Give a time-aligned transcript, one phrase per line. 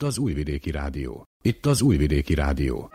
[0.00, 1.24] Itt az Újvidéki Rádió.
[1.42, 2.90] Itt az Újvidéki Rádió.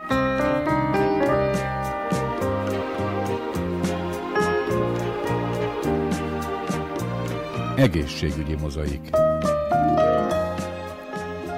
[7.76, 9.10] Egészségügyi mozaik.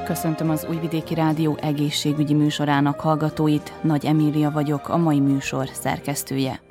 [0.05, 3.73] Köszöntöm az Újvidéki Rádió egészségügyi műsorának hallgatóit.
[3.83, 6.68] Nagy Emília vagyok, a mai műsor szerkesztője.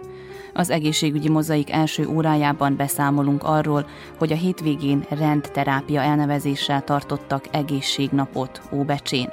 [0.57, 9.29] Az egészségügyi mozaik első órájában beszámolunk arról, hogy a hétvégén rendterápia elnevezéssel tartottak egészségnapot Óbecsén.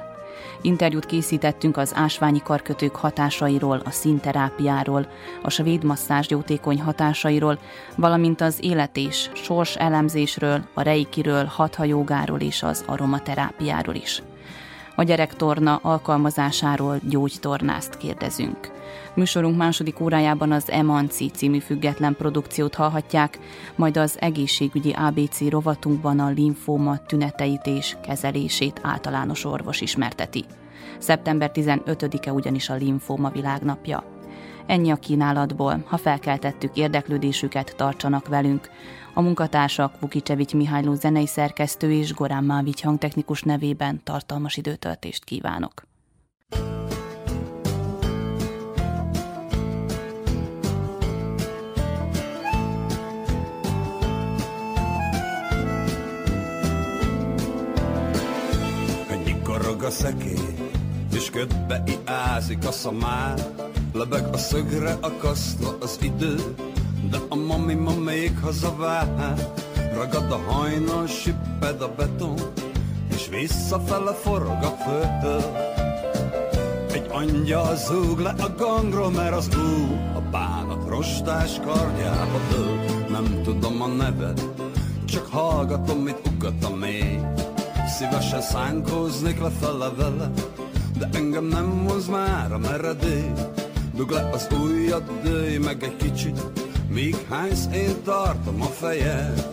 [0.61, 5.07] Interjút készítettünk az ásványi karkötők hatásairól, a színterápiáról,
[5.41, 7.59] a svéd masszázs jótékony hatásairól,
[7.95, 14.21] valamint az élet és sors elemzésről, a reikiről, hathajógáról és az aromaterápiáról is.
[14.95, 18.74] A gyerektorna alkalmazásáról gyógytornást kérdezünk.
[19.15, 23.39] Műsorunk második órájában az Emanci című független produkciót hallhatják,
[23.75, 30.43] majd az egészségügyi ABC rovatunkban a linfóma tüneteit és kezelését általános orvos ismerteti.
[30.97, 34.03] Szeptember 15-e ugyanis a linfóma világnapja.
[34.65, 38.69] Ennyi a kínálatból, ha felkeltettük érdeklődésüket, tartsanak velünk.
[39.13, 45.83] A munkatársak Vukicsevics Mihályló zenei szerkesztő és Gorán Mávics hangtechnikus nevében tartalmas időtöltést kívánok.
[59.85, 60.55] A szekély,
[61.13, 63.49] és ködbe iázik a szamár,
[63.93, 66.35] lebeg a szögre akasztva az idő,
[67.09, 69.33] de a mami ma még hazavár.
[69.93, 72.37] Ragad a hajnal, sipped a beton,
[73.13, 75.45] és visszafele forog a föld.
[76.91, 82.79] Egy angyal zúg le a gangról, mert az ú, a bánat rostás kardjába dől.
[83.09, 84.41] Nem tudom a neved,
[85.05, 87.19] csak hallgatom, mit ugat a mély.
[87.97, 90.31] Szívesen szánkóznék lefele vele,
[90.97, 93.31] de engem nem hoz már a meredély.
[93.93, 96.43] Dug le az ujjad, dőj meg egy kicsit,
[96.89, 99.49] míg hánysz én tartom a fejed.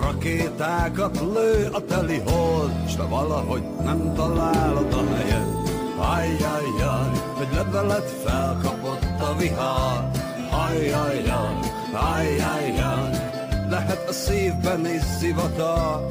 [0.00, 5.46] Rakétákat lő a teli hold, s te valahogy nem találod a helyed.
[5.96, 10.10] Ajjajjaj, hogy levelet felkapott a vihar.
[10.50, 11.54] Ajjajjaj,
[11.92, 13.10] ajjajjaj,
[13.68, 16.08] lehet a szívben is szivatar.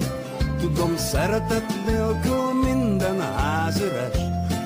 [0.61, 4.17] Tudom, szeretet nélkül minden ház üres,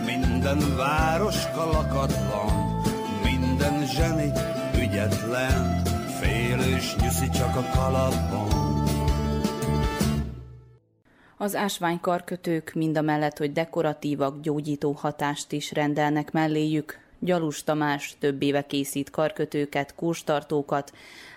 [0.05, 2.81] minden város kalakatlan,
[3.23, 4.31] minden zseni
[4.77, 5.83] ügyetlen,
[6.19, 8.83] félős nyuszi csak a kalapban.
[11.37, 16.99] Az ásványkarkötők mind a mellett, hogy dekoratívak, gyógyító hatást is rendelnek melléjük.
[17.19, 20.91] Gyalus Tamás több éve készít karkötőket, kurstartókat,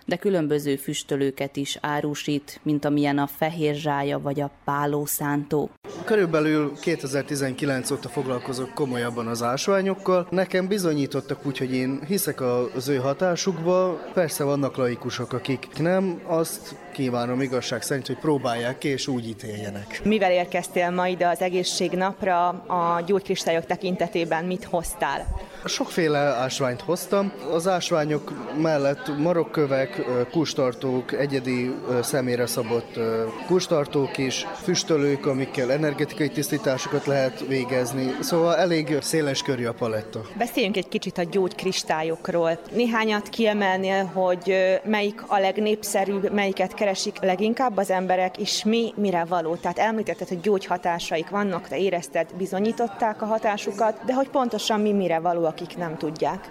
[0.09, 5.71] de különböző füstölőket is árusít, mint amilyen a fehér zsája vagy a pálószántó.
[6.05, 10.27] Körülbelül 2019 óta foglalkozok komolyabban az ásványokkal.
[10.31, 12.41] Nekem bizonyítottak úgy, hogy én hiszek
[12.75, 14.01] az ő hatásukba.
[14.15, 16.21] Persze vannak laikusok, akik nem.
[16.27, 20.01] Azt kívánom igazság szerint, hogy próbálják ki, és úgy ítéljenek.
[20.05, 25.27] Mivel érkeztél ma ide az egészségnapra, a gyógykristályok tekintetében mit hoztál?
[25.65, 27.33] Sokféle ásványt hoztam.
[27.53, 28.33] Az ásványok
[28.63, 29.98] mellett marokkövek,
[30.31, 32.99] kustartók, egyedi személyre szabott
[33.47, 38.17] kustartók is, füstölők, amikkel energetikai tisztításokat lehet végezni.
[38.21, 40.21] Szóval elég széles körű a paletta.
[40.39, 42.59] Beszéljünk egy kicsit a gyógykristályokról.
[42.73, 44.55] Néhányat kiemelnél, hogy
[44.85, 49.55] melyik a legnépszerűbb, melyiket keresik leginkább az emberek, és mi mire való.
[49.55, 55.19] Tehát említetted, hogy gyógyhatásaik vannak, te érezted, bizonyították a hatásukat, de hogy pontosan mi mire
[55.19, 56.49] való, akik nem tudják.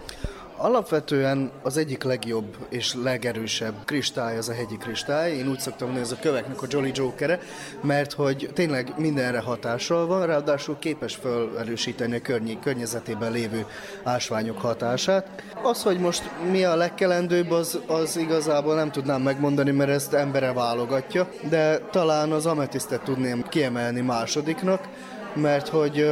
[0.59, 5.31] Alapvetően az egyik legjobb és legerősebb kristály az a hegyi kristály.
[5.31, 7.39] Én úgy szoktam mondani, ez a köveknek a Jolly Jokere,
[7.81, 13.65] mert hogy tényleg mindenre hatással van, ráadásul képes felerősíteni a környi, környezetében lévő
[14.03, 15.43] ásványok hatását.
[15.63, 20.53] Az, hogy most mi a legkelendőbb, az, az igazából nem tudnám megmondani, mert ezt embere
[20.53, 24.87] válogatja, de talán az ametisztet tudném kiemelni másodiknak,
[25.33, 26.09] mert hogy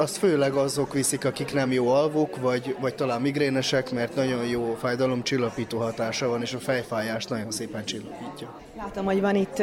[0.00, 4.76] azt főleg azok viszik, akik nem jó alvók, vagy, vagy talán migrénesek, mert nagyon jó
[4.80, 8.60] fájdalomcsillapító hatása van, és a fejfájást nagyon szépen csillapítja.
[8.84, 9.62] Látom, hogy van itt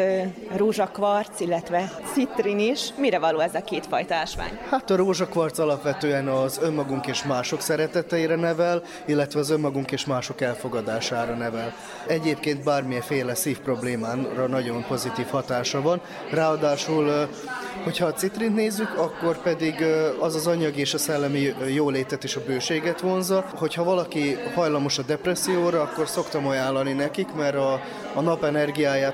[0.56, 2.94] rózsakvarc, illetve citrin is.
[2.98, 4.60] Mire való ez a két fajta ásvány?
[4.70, 10.42] Hát a rózsakvarc alapvetően az önmagunk és mások szereteteire nevel, illetve az önmagunk és mások
[10.42, 11.74] elfogadására nevel.
[12.08, 16.02] Egyébként bármilyenféle szív problémára nagyon pozitív hatása van.
[16.32, 17.30] Ráadásul,
[17.84, 19.84] hogyha a citrint nézzük, akkor pedig
[20.20, 23.46] az az anyag és a szellemi jólétet és a bőséget vonza.
[23.56, 27.80] Hogyha valaki hajlamos a depresszióra, akkor szoktam ajánlani nekik, mert a
[28.16, 28.44] a nap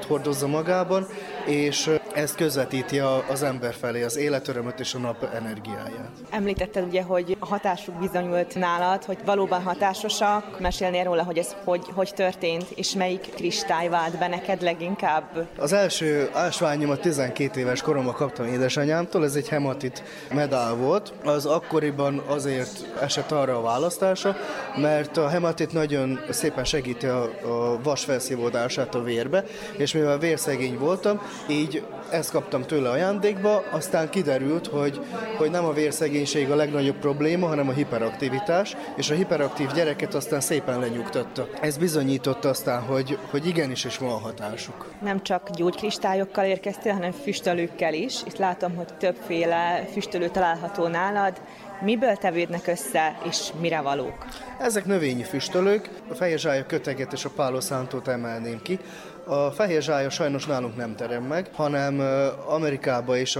[0.05, 1.07] hordozza magában,
[1.45, 2.99] és ezt közvetíti
[3.29, 6.09] az ember felé, az életörömöt és a nap energiáját.
[6.29, 10.59] Említetted ugye, hogy a hatásuk bizonyult nálad, hogy valóban hatásosak.
[10.59, 15.47] Mesélnél róla, hogy ez hogy, hogy történt, és melyik kristály vált be neked leginkább?
[15.57, 20.03] Az első ásványomat 12 éves koromban kaptam édesanyámtól, ez egy hematit
[20.33, 21.13] medál volt.
[21.23, 24.35] Az akkoriban azért esett arra a választása,
[24.75, 29.43] mert a hematit nagyon szépen segíti a, a vas felszívódását a vérbe,
[29.77, 35.01] és mivel vérszegény voltam, így ezt kaptam tőle ajándékba, aztán kiderült, hogy,
[35.37, 40.41] hogy nem a vérszegénység a legnagyobb probléma, hanem a hiperaktivitás, és a hiperaktív gyereket aztán
[40.41, 41.47] szépen lenyugtatta.
[41.61, 44.91] Ez bizonyította aztán, hogy, hogy igenis is van hatásuk.
[45.01, 48.15] Nem csak gyógykristályokkal érkeztél, hanem füstölőkkel is.
[48.25, 51.41] Itt látom, hogy többféle füstölő található nálad.
[51.81, 54.25] Miből tevődnek össze, és mire valók?
[54.59, 58.79] Ezek növényi füstölők, a fehér köteget és a páloszántót emelném ki.
[59.25, 61.99] A fehér zsája sajnos nálunk nem terem meg, hanem
[62.47, 63.37] Amerikába és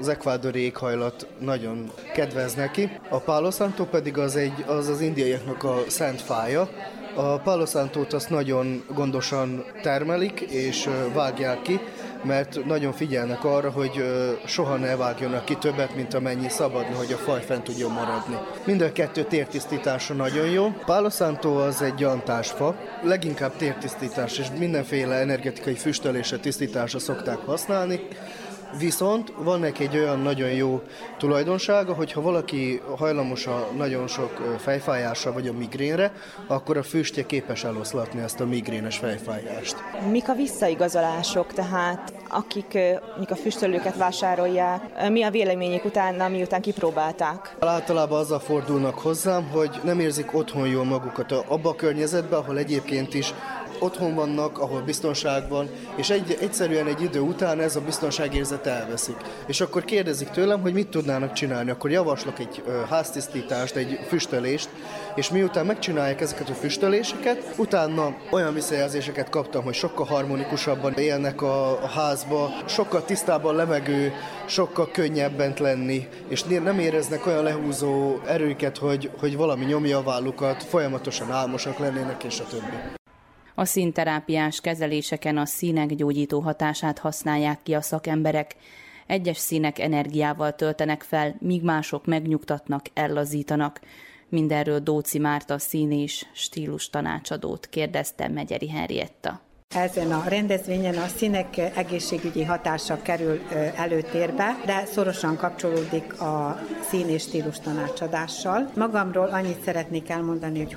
[0.00, 2.90] az ekvádori éghajlat nagyon kedvez neki.
[3.08, 6.68] A Palo Santo pedig az, egy, az az indiaiaknak a szent fája,
[7.14, 11.80] a Palo Santót azt nagyon gondosan termelik és vágják ki,
[12.24, 14.04] mert nagyon figyelnek arra, hogy
[14.46, 18.38] soha ne vágjonak ki többet, mint amennyi szabadna, hogy a faj fent tudjon maradni.
[18.64, 20.70] Mind a kettő tértisztítása nagyon jó.
[20.86, 21.08] Palo
[21.42, 22.06] az egy
[22.50, 28.00] fa, leginkább tértisztítás és mindenféle energetikai füstölése, tisztítása szokták használni.
[28.78, 30.82] Viszont van neki egy olyan nagyon jó
[31.18, 36.12] tulajdonsága, hogy ha valaki hajlamos a nagyon sok fejfájásra vagy a migrénre,
[36.46, 39.76] akkor a füstje képes eloszlatni ezt a migrénes fejfájást.
[40.10, 42.78] Mik a visszaigazolások, tehát akik,
[43.18, 47.56] mik a füstölőket vásárolják, mi a véleményük utána, miután kipróbálták?
[47.60, 53.14] Általában azzal fordulnak hozzám, hogy nem érzik otthon jól magukat abba a környezetben, ahol egyébként
[53.14, 53.34] is
[53.82, 59.16] otthon vannak, ahol biztonság van, és egy, egyszerűen egy idő után ez a biztonságérzet elveszik.
[59.46, 61.70] És akkor kérdezik tőlem, hogy mit tudnának csinálni.
[61.70, 64.68] Akkor javaslok egy ö, háztisztítást, egy füstölést,
[65.14, 71.82] és miután megcsinálják ezeket a füstöléseket, utána olyan visszajelzéseket kaptam, hogy sokkal harmonikusabban élnek a,
[71.82, 74.12] a házba, sokkal tisztábban levegő,
[74.46, 80.62] sokkal könnyebben lenni, és nem éreznek olyan lehúzó erőket, hogy, hogy valami nyomja a vállukat,
[80.62, 83.00] folyamatosan álmosak lennének, és a többi.
[83.62, 88.56] A színterápiás kezeléseken a színek gyógyító hatását használják ki a szakemberek.
[89.06, 93.80] Egyes színek energiával töltenek fel, míg mások megnyugtatnak, ellazítanak.
[94.28, 99.40] Mindenről Dóci Márta szín és stílus tanácsadót kérdezte Megyeri Henrietta.
[99.74, 103.40] Ezen a rendezvényen a színek egészségügyi hatása kerül
[103.76, 108.70] előtérbe, de szorosan kapcsolódik a szín és stílus tanácsadással.
[108.76, 110.76] Magamról annyit szeretnék elmondani, hogy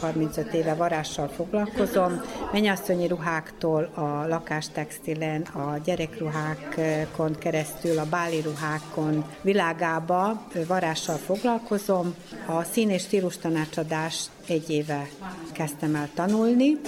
[0.00, 2.20] 30-35 éve varással foglalkozom,
[2.52, 12.14] mennyasszonyi ruháktól a lakástextilen, a gyerekruhákon keresztül, a báli ruhákon világába varással foglalkozom.
[12.46, 15.08] A szín és stílus tanácsadást egy éve
[15.52, 16.80] kezdtem el tanulni,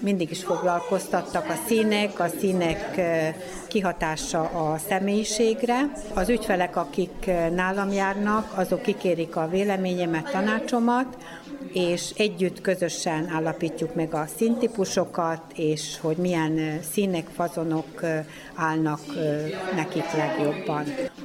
[0.00, 3.00] mindig is foglalkoztattak a színek, a színek
[3.68, 5.92] kihatása a személyiségre.
[6.14, 11.16] Az ügyfelek, akik nálam járnak, azok kikérik a véleményemet, tanácsomat,
[11.72, 18.00] és együtt közösen állapítjuk meg a színtípusokat, és hogy milyen színek, fazonok
[18.54, 19.00] állnak
[19.74, 20.84] nekik legjobban.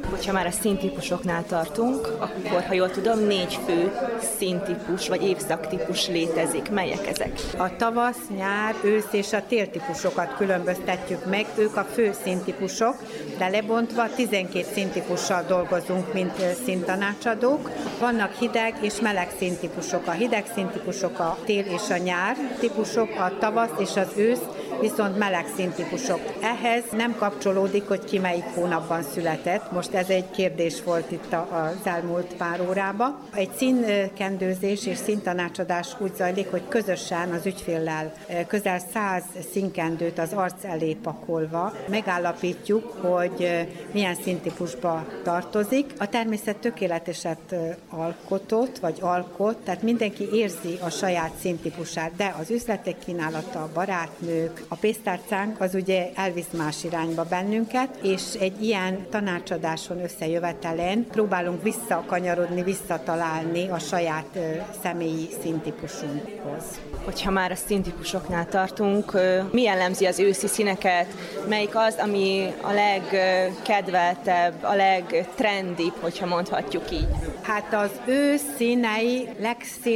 [0.09, 3.91] Hogyha már a színtípusoknál tartunk, akkor, ha jól tudom, négy fő
[4.37, 6.69] színtípus vagy évszaktípus létezik.
[6.69, 7.39] Melyek ezek?
[7.57, 12.95] A tavasz, nyár, ősz és a téltípusokat különböztetjük meg, ők a fő színtípusok,
[13.37, 16.33] de lebontva 12 színtípussal dolgozunk, mint
[16.65, 17.69] színtanácsadók.
[17.99, 20.07] Vannak hideg és meleg színtípusok.
[20.07, 24.41] A hideg színtípusok a tél és a nyár típusok, a tavasz és az ősz,
[24.79, 26.19] viszont meleg színtípusok.
[26.41, 29.71] Ehhez nem kapcsolódik, hogy ki melyik hónapban született.
[29.71, 33.19] Most ez egy kérdés volt itt az elmúlt pár órában.
[33.33, 38.13] Egy színkendőzés és színtanácsadás úgy zajlik, hogy közösen az ügyféllel
[38.47, 45.93] közel száz színkendőt az arc elé pakolva megállapítjuk, hogy milyen színtípusba tartozik.
[45.97, 47.55] A természet tökéleteset
[47.89, 54.63] alkotott, vagy alkot, tehát mindenki érzi a saját színtípusát, de az üzletek kínálata, a barátnők,
[54.67, 62.63] a pénztárcánk az ugye elvisz más irányba bennünket, és egy ilyen tanácsadáson összejövetelen próbálunk visszakanyarodni,
[62.63, 64.37] visszatalálni a saját
[64.81, 66.63] személyi színtípusunkhoz.
[67.03, 69.13] Hogyha már a színtípusoknál tartunk,
[69.51, 71.05] mi jellemzi az őszi színeket?
[71.47, 77.07] Melyik az, ami a legkedveltebb, a legtrendibb, hogyha mondhatjuk így?
[77.41, 79.27] Hát az ősz színei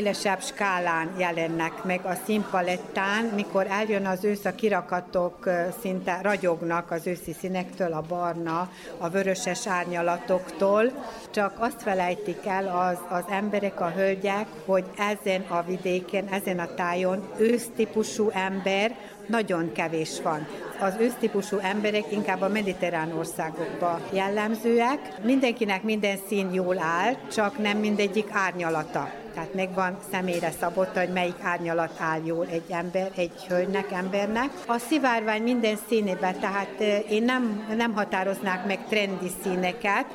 [0.03, 5.50] legszélesebb skálán jelennek meg a színpalettán, mikor eljön az ősz a kirakatok
[5.81, 13.17] szinte ragyognak az őszi színektől, a barna, a vöröses árnyalatoktól, csak azt felejtik el az,
[13.17, 18.95] az emberek, a hölgyek, hogy ezen a vidéken, ezen a tájon ősztípusú ember
[19.27, 20.48] nagyon kevés van.
[20.79, 25.24] Az ősztípusú emberek inkább a mediterrán országokba jellemzőek.
[25.24, 29.23] Mindenkinek minden szín jól áll, csak nem mindegyik árnyalata.
[29.34, 34.50] Tehát megvan személyre szabott, hogy melyik árnyalat áll jól egy ember, egy hölgynek, embernek.
[34.68, 40.06] A szivárvány minden színében, tehát én nem, nem határoznák meg trendi színeket,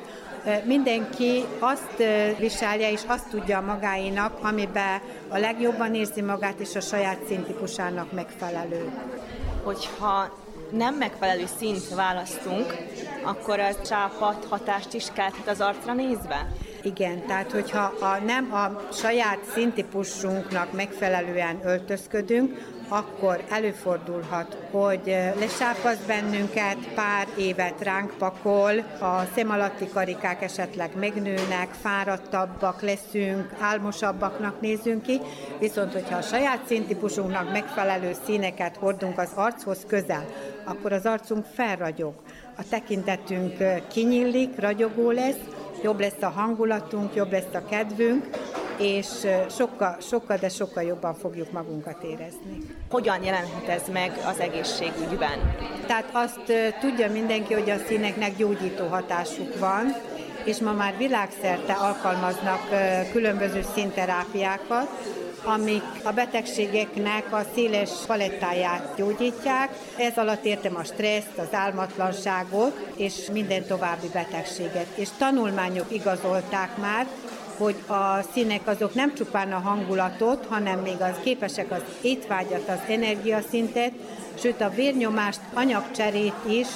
[0.63, 2.03] mindenki azt
[2.37, 8.91] viselje és azt tudja magáinak, amiben a legjobban érzi magát és a saját színtípusának megfelelő.
[9.63, 10.37] Hogyha
[10.71, 12.75] nem megfelelő színt választunk,
[13.23, 16.47] akkor az csápat hatást is kelthet az arcra nézve?
[16.83, 25.01] Igen, tehát hogyha a, nem a saját színtípusunknak megfelelően öltözködünk, akkor előfordulhat, hogy
[25.39, 34.61] lesápaz bennünket, pár évet ránk pakol, a szem alatti karikák esetleg megnőnek, fáradtabbak leszünk, álmosabbaknak
[34.61, 35.21] nézünk ki,
[35.59, 40.25] viszont hogyha a saját színtípusunknak megfelelő színeket hordunk az archoz közel,
[40.63, 42.13] akkor az arcunk felragyog.
[42.57, 43.57] A tekintetünk
[43.87, 45.39] kinyílik, ragyogó lesz,
[45.83, 48.29] jobb lesz a hangulatunk, jobb lesz a kedvünk,
[48.77, 49.07] és
[49.49, 52.57] sokkal, sokkal, de sokkal jobban fogjuk magunkat érezni.
[52.89, 55.55] Hogyan jelenhet ez meg az egészségügyben?
[55.87, 59.95] Tehát azt tudja mindenki, hogy a színeknek gyógyító hatásuk van,
[60.43, 62.59] és ma már világszerte alkalmaznak
[63.11, 64.89] különböző színterápiákat,
[65.43, 69.69] amik a betegségeknek a széles palettáját gyógyítják.
[69.97, 74.87] Ez alatt értem a stresszt, az álmatlanságot és minden további betegséget.
[74.95, 77.07] És tanulmányok igazolták már,
[77.57, 82.79] hogy a színek azok nem csupán a hangulatot, hanem még az képesek az étvágyat, az
[82.87, 83.91] energiaszintet,
[84.39, 86.67] sőt a vérnyomást, anyagcserét is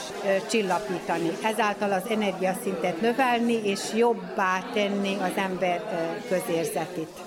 [0.50, 1.30] csillapítani.
[1.44, 5.82] Ezáltal az energiaszintet növelni és jobbá tenni az ember
[6.30, 7.22] közérzetét.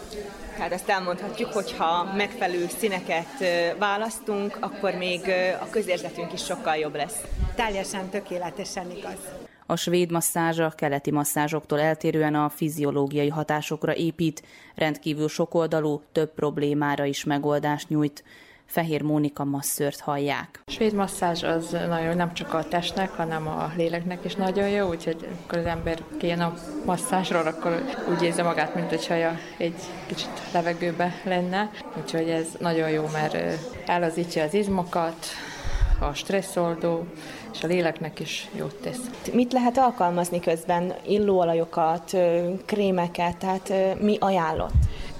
[0.56, 3.44] Tehát ezt elmondhatjuk, hogy ha megfelelő színeket
[3.78, 5.20] választunk, akkor még
[5.60, 7.20] a közérzetünk is sokkal jobb lesz.
[7.54, 9.18] Teljesen tökéletesen igaz.
[9.66, 14.42] A svéd masszázs a keleti masszázsoktól eltérően a fiziológiai hatásokra épít,
[14.74, 18.24] rendkívül sokoldalú, több problémára is megoldást nyújt.
[18.66, 20.60] Fehér Mónika masszört hallják.
[20.64, 24.88] A svéd masszázs az nagyon nem csak a testnek, hanem a léleknek is nagyon jó,
[24.88, 26.54] úgyhogy akkor az ember kijön a
[26.84, 31.70] masszázsról, akkor úgy érzi magát, mint hogy haja egy kicsit levegőbe lenne.
[32.02, 33.36] Úgyhogy ez nagyon jó, mert
[33.86, 35.26] elazítja az izmokat,
[36.00, 37.06] a stresszoldó,
[37.52, 39.00] és a léleknek is jót tesz.
[39.32, 40.94] Mit lehet alkalmazni közben?
[41.06, 42.16] Illóolajokat,
[42.64, 44.72] krémeket, tehát mi ajánlott?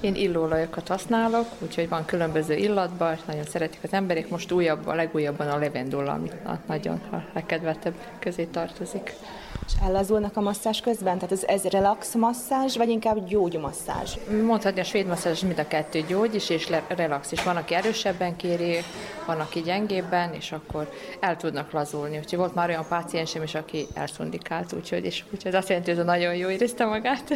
[0.07, 4.29] Én illóolajokat használok, úgyhogy van különböző illatban, nagyon szeretik az emberek.
[4.29, 6.31] Most újabb, a legújabban a levendula, ami
[6.67, 9.13] nagyon a legkedveltebb közé tartozik.
[9.67, 11.19] És ellazulnak a masszázs közben?
[11.19, 14.17] Tehát ez, ez relax masszázs, vagy inkább gyógymasszázs?
[14.47, 17.43] Mondhatni a svéd masszázs mind a kettő gyógy is, és relax is.
[17.43, 18.79] Van, aki erősebben kéri,
[19.27, 22.19] van, aki gyengébben, és akkor el tudnak lazulni.
[22.19, 26.35] Úgyhogy volt már olyan páciensem is, aki elszundikált, úgyhogy, és úgyhogy azt jelenti, hogy nagyon
[26.35, 27.25] jó érezte magát.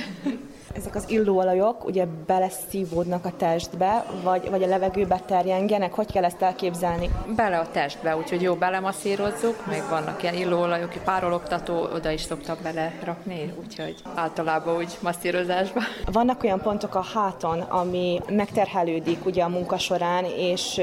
[0.77, 5.95] Ezek az illóolajok ugye beleszívódnak a testbe, vagy, vagy a levegőbe terjengenek?
[5.95, 7.11] Hogy kell ezt elképzelni?
[7.37, 13.53] Bele a testbe, úgyhogy jó belemasszírozzuk, meg vannak ilyen illóolajok, párologtató, oda is szoktak belerakni,
[13.65, 15.81] úgyhogy általában úgy masszírozásba.
[16.13, 20.81] Vannak olyan pontok a háton, ami megterhelődik ugye a munka során, és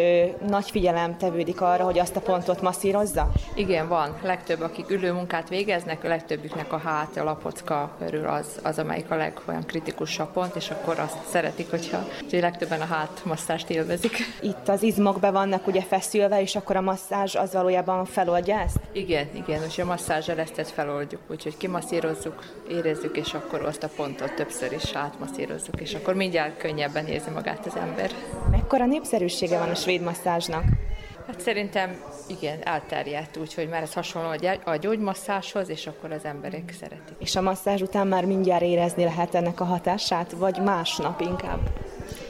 [0.48, 3.32] nagy figyelem tevődik arra, hogy azt a pontot masszírozza?
[3.56, 4.18] Igen, van.
[4.24, 9.12] Legtöbb, akik ülő munkát végeznek, a legtöbbüknek a hát, a lapocka körül az, az amelyik
[9.12, 14.18] a legolyan kritikusabb pont, és akkor azt szeretik, hogyha úgyhogy legtöbben a hátmasszást élvezik.
[14.42, 18.80] Itt az izmok be vannak ugye feszülve, és akkor a masszázs az valójában feloldja ezt?
[18.92, 20.72] Igen, igen, és a masszázsal ezt, ezt
[21.08, 26.58] feloldjuk, úgyhogy kimasszírozzuk, érezzük, és akkor azt a pontot többször is átmasszírozzuk, és akkor mindjárt
[26.58, 28.12] könnyebben érzi magát az ember.
[28.52, 30.64] Mekkora népszerűsége van a svéd masszázsnak?
[31.28, 31.96] Hát szerintem
[32.28, 34.30] igen, elterjedt, úgyhogy már ez hasonló
[34.64, 37.16] a gyógymasszáshoz, és akkor az emberek szeretik.
[37.20, 41.60] És a masszázs után már mindjárt érezni lehet ennek a hatását, vagy másnap inkább?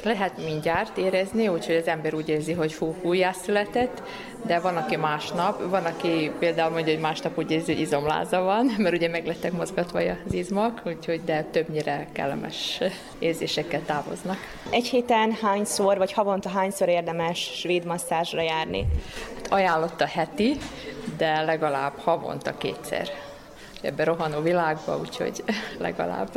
[0.03, 4.01] Lehet mindjárt érezni, úgyhogy az ember úgy érzi, hogy fú, újjászületett,
[4.45, 8.65] de van, aki másnap, van, aki például mondja, hogy másnap úgy érzi, hogy izomláza van,
[8.77, 12.81] mert ugye meglettek mozgatva az izmok, úgyhogy de többnyire kellemes
[13.19, 14.37] érzésekkel távoznak.
[14.69, 18.85] Egy héten hányszor, vagy havonta hányszor érdemes svéd masszázsra járni?
[19.35, 20.57] Hát ajánlott a heti,
[21.17, 23.07] de legalább havonta kétszer.
[23.81, 25.43] Ebben rohanó világban, úgyhogy
[25.77, 26.29] legalább.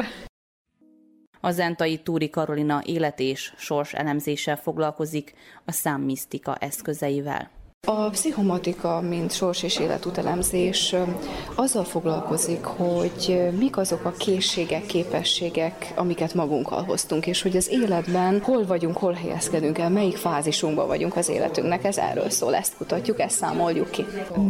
[1.41, 7.51] A zentai Túri Karolina élet és sors elemzéssel foglalkozik a számmisztika eszközeivel.
[7.87, 10.95] A pszichomatika, mint sors és életutelemzés
[11.55, 18.41] azzal foglalkozik, hogy mik azok a készségek, képességek, amiket magunkkal hoztunk, és hogy az életben
[18.43, 23.21] hol vagyunk, hol helyezkedünk el, melyik fázisunkban vagyunk az életünknek, ez erről szól, ezt kutatjuk,
[23.21, 24.05] ezt számoljuk ki.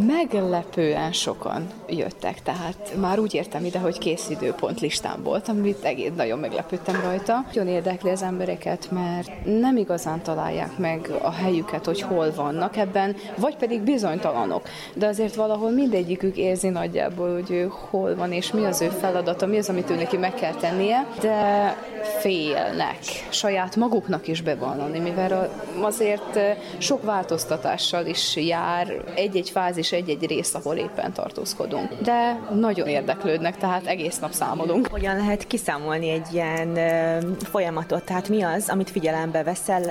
[0.07, 6.13] Meglepően sokan jöttek, tehát már úgy értem ide, hogy kész időpont listán volt, amit egész
[6.17, 7.45] nagyon meglepődtem rajta.
[7.47, 13.17] Nagyon érdekli az embereket, mert nem igazán találják meg a helyüket, hogy hol vannak ebben,
[13.37, 14.63] vagy pedig bizonytalanok.
[14.95, 19.47] De azért valahol mindegyikük érzi nagyjából, hogy ő hol van, és mi az ő feladata,
[19.47, 21.77] mi az, amit ő neki meg kell tennie, de
[22.19, 22.99] félnek
[23.29, 25.51] saját maguknak is bevallani, mivel
[25.81, 26.39] azért
[26.79, 31.95] sok változtatással is jár egy-egy fázis, egy-egy rész, ahol éppen tartózkodunk.
[32.03, 34.89] De nagyon érdeklődnek, tehát egész nap számolunk.
[34.91, 36.79] Hogyan lehet kiszámolni egy ilyen
[37.43, 38.05] folyamatot?
[38.05, 39.83] Tehát mi az, amit figyelembe veszel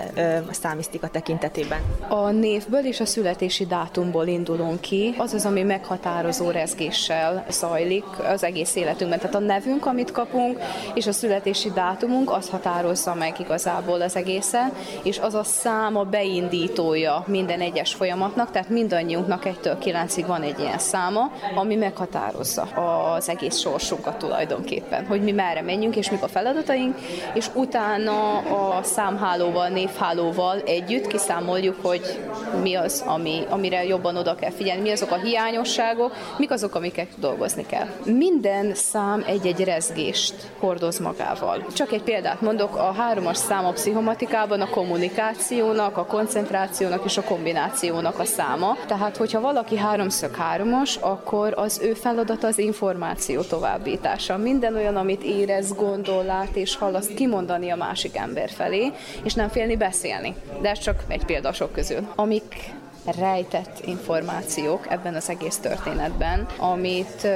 [0.50, 1.80] a számisztika tekintetében?
[2.08, 5.16] A névből és a születési dátumból indulunk ki.
[5.18, 9.20] Az az, ami meghatározó rezgéssel zajlik az egész életünkben.
[9.20, 10.60] Tehát a nevünk, amit kapunk,
[10.94, 14.72] és a születési dátumunk, az határozza meg igazából az egészen,
[15.04, 20.60] és az a szám a beindítója minden egyes folyamatnak, tehát mindannyiunknak egytől kilencig van egy
[20.60, 26.28] ilyen száma, ami meghatározza az egész sorsunkat tulajdonképpen, hogy mi merre menjünk, és mik a
[26.28, 26.98] feladataink,
[27.34, 32.20] és utána a számhálóval, névhálóval együtt kiszámoljuk, hogy
[32.62, 37.08] mi az, ami, amire jobban oda kell figyelni, mi azok a hiányosságok, mik azok, amiket
[37.20, 37.88] dolgozni kell.
[38.06, 41.66] Minden szám egy-egy rezgést hordoz magával.
[41.74, 47.24] Csak egy példát mondok, a hármas szám a pszichomatikában a kommunikációnak, a koncentrációnak és a
[47.24, 48.78] kombinációnak a száma.
[48.88, 54.38] Tehát, hogyha valaki háromszög háromos, akkor az ő feladata az információ továbbítása.
[54.38, 58.92] Minden olyan, amit érez, gondol, lát és hall, azt kimondani a másik ember felé,
[59.24, 60.36] és nem félni beszélni.
[60.62, 62.08] De ez csak egy példa sok közül.
[62.16, 67.28] Amik rejtett információk ebben az egész történetben, amit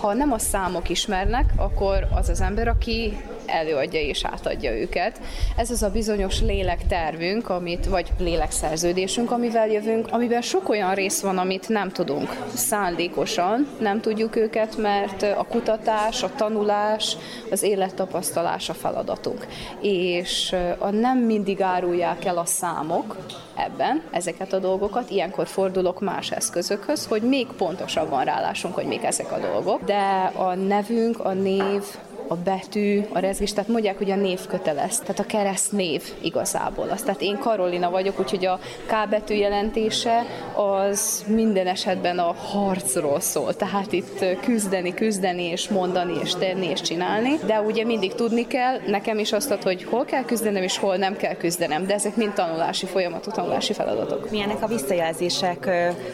[0.00, 5.20] ha nem a számok ismernek, akkor az az ember, aki előadja és átadja őket.
[5.56, 11.38] Ez az a bizonyos lélektervünk, amit, vagy lélekszerződésünk, amivel jövünk, amiben sok olyan rész van,
[11.38, 17.16] amit nem tudunk szándékosan, nem tudjuk őket, mert a kutatás, a tanulás,
[17.50, 19.46] az élettapasztalás a feladatunk.
[19.80, 23.16] És a nem mindig árulják el a számok
[23.56, 29.32] ebben ezeket a dolgokat, ilyenkor fordulok más eszközökhöz, hogy még pontosabban rálásunk, hogy még ezek
[29.32, 29.84] a dolgok.
[29.84, 31.82] De a nevünk, a név,
[32.28, 36.88] a betű, a rezgés, tehát mondják, hogy a név kötelez, tehát a kereszt név igazából.
[36.88, 43.20] Azt, tehát én Karolina vagyok, úgyhogy a K betű jelentése az minden esetben a harcról
[43.20, 48.46] szól, tehát itt küzdeni, küzdeni, és mondani, és tenni, és csinálni, de ugye mindig tudni
[48.46, 51.94] kell, nekem is azt ad, hogy hol kell küzdenem, és hol nem kell küzdenem, de
[51.94, 54.30] ezek mind tanulási folyamatú, tanulási feladatok.
[54.30, 55.70] Milyenek a visszajelzések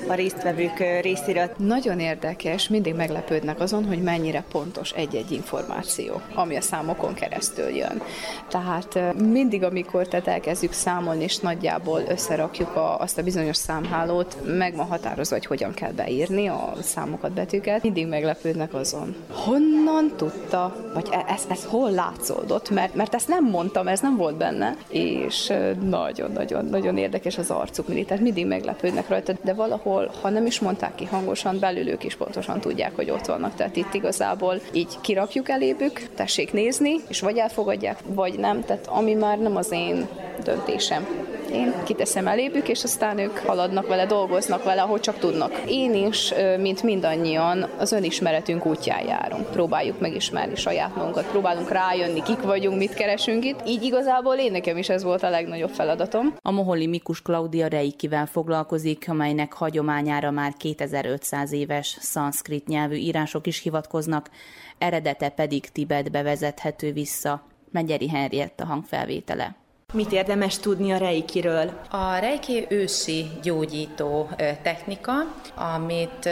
[0.09, 1.51] a résztvevők részéről?
[1.57, 7.69] Nagyon érdekes, mindig meglepődnek azon, hogy mennyire pontos egy-egy információ információ, ami a számokon keresztül
[7.69, 8.03] jön.
[8.49, 14.77] Tehát mindig, amikor tehát elkezdjük számolni, és nagyjából összerakjuk a, azt a bizonyos számhálót, meg
[14.77, 19.15] van határozva, hogy hogyan kell beírni a számokat, betűket, mindig meglepődnek azon.
[19.31, 24.17] Honnan tudta, vagy e, ez, ez hol látszódott, mert, mert ezt nem mondtam, ez nem
[24.17, 30.29] volt benne, és nagyon-nagyon-nagyon érdekes az arcuk mindig, tehát mindig meglepődnek rajta, de valahol, ha
[30.29, 33.95] nem is mondták ki hangosan, belül ők is pontosan tudják, hogy ott vannak, tehát itt
[33.95, 39.57] igazából így kirakjuk elébük, tessék nézni, és vagy elfogadják, vagy nem, tehát ami már nem
[39.57, 40.09] az én
[40.45, 41.07] döntésem.
[41.53, 45.63] Én kiteszem elébük, és aztán ők haladnak vele, dolgoznak vele, ahogy csak tudnak.
[45.69, 49.51] Én is, mint mindannyian, az önismeretünk útján járunk.
[49.51, 53.61] Próbáljuk megismerni saját magunkat, próbálunk rájönni, kik vagyunk, mit keresünk itt.
[53.67, 56.37] Így igazából én nekem is ez volt a legnagyobb feladatom.
[56.43, 63.63] A Moholi Mikus Klaudia Reikivel foglalkozik, amelynek hagyományára már 2500 éves szanszkrit nyelvű írások is
[63.63, 64.31] hivatkoznak,
[64.79, 67.47] eredete pedig Tibetbe vezethető vissza.
[67.71, 69.57] Megyeri Henrietta hangfelvétele.
[69.93, 71.81] Mit érdemes tudni a reikiről?
[71.91, 74.29] A reiki ősi gyógyító
[74.63, 75.13] technika,
[75.55, 76.25] amit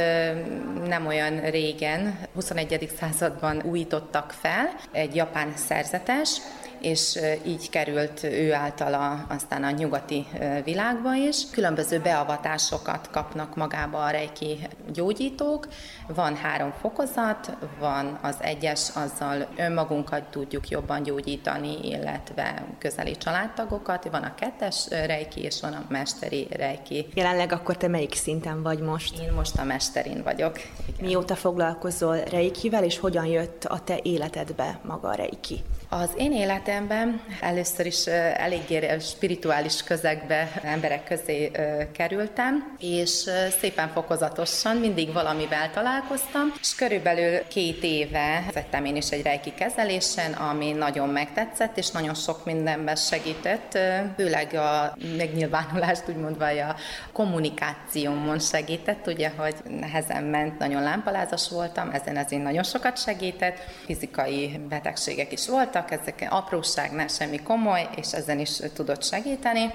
[0.87, 2.91] nem olyan régen, 21.
[2.99, 6.41] században újítottak fel, egy japán szerzetes,
[6.85, 10.27] és így került ő általa aztán a nyugati
[10.65, 11.51] világba is.
[11.51, 14.59] Különböző beavatásokat kapnak magába a reiki
[14.93, 15.69] gyógyítók.
[16.09, 24.09] Van három fokozat, van az egyes, azzal önmagunkat tudjuk jobban gyógyítani, illetve közeli családtagokat.
[24.11, 27.07] Van a kettes reiki, és van a mesteri reiki.
[27.15, 29.19] Jelenleg akkor te melyik szinten vagy most?
[29.19, 30.59] Én most a mesterin vagyok.
[30.59, 31.07] Igen.
[31.07, 35.63] Mióta foglalkozol reikivel, és hogyan jött a te életedbe maga a reiki?
[36.01, 41.51] Az én életemben először is eléggé spirituális közegbe, emberek közé
[41.93, 43.31] kerültem, és
[43.61, 50.33] szépen fokozatosan mindig valamivel találkoztam, és körülbelül két éve vettem én is egy rejki kezelésen,
[50.33, 53.79] ami nagyon megtetszett, és nagyon sok mindenben segített,
[54.17, 56.77] főleg a megnyilvánulást úgymond, vagy a
[57.13, 64.61] kommunikációmon segített, ugye, hogy nehezen ment, nagyon lámpalázas voltam, ezen ezért nagyon sokat segített, fizikai
[64.69, 69.71] betegségek is voltak, ezek apróság, nem semmi komoly, és ezen is tudott segíteni.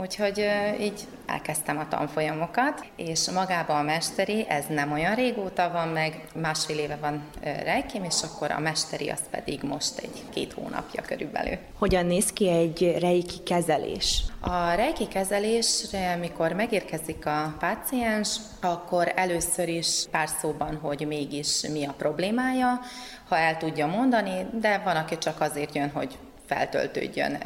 [0.00, 0.46] Úgyhogy
[0.80, 6.78] így elkezdtem a tanfolyamokat, és magába a mesteri, ez nem olyan régóta van meg, másfél
[6.78, 11.58] éve van rejkim, és akkor a mesteri az pedig most egy két hónapja körülbelül.
[11.78, 14.22] Hogyan néz ki egy reiki kezelés?
[14.40, 21.84] A reiki kezelésre, amikor megérkezik a páciens, akkor először is pár szóban, hogy mégis mi
[21.84, 22.80] a problémája,
[23.28, 26.18] ha el tudja mondani, de van, aki csak azért jön, hogy
[26.50, 27.38] feltöltődjön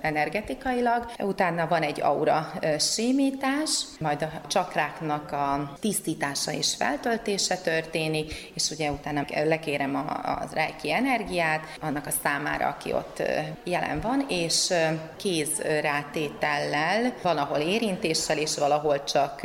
[0.00, 1.10] energetikailag.
[1.18, 8.90] Utána van egy aura símítás, majd a csakráknak a tisztítása és feltöltése történik, és ugye
[8.90, 13.22] utána lekérem a, reiki energiát annak a számára, aki ott
[13.64, 14.72] jelen van, és
[15.16, 19.40] kézrátétellel, valahol érintéssel, és valahol csak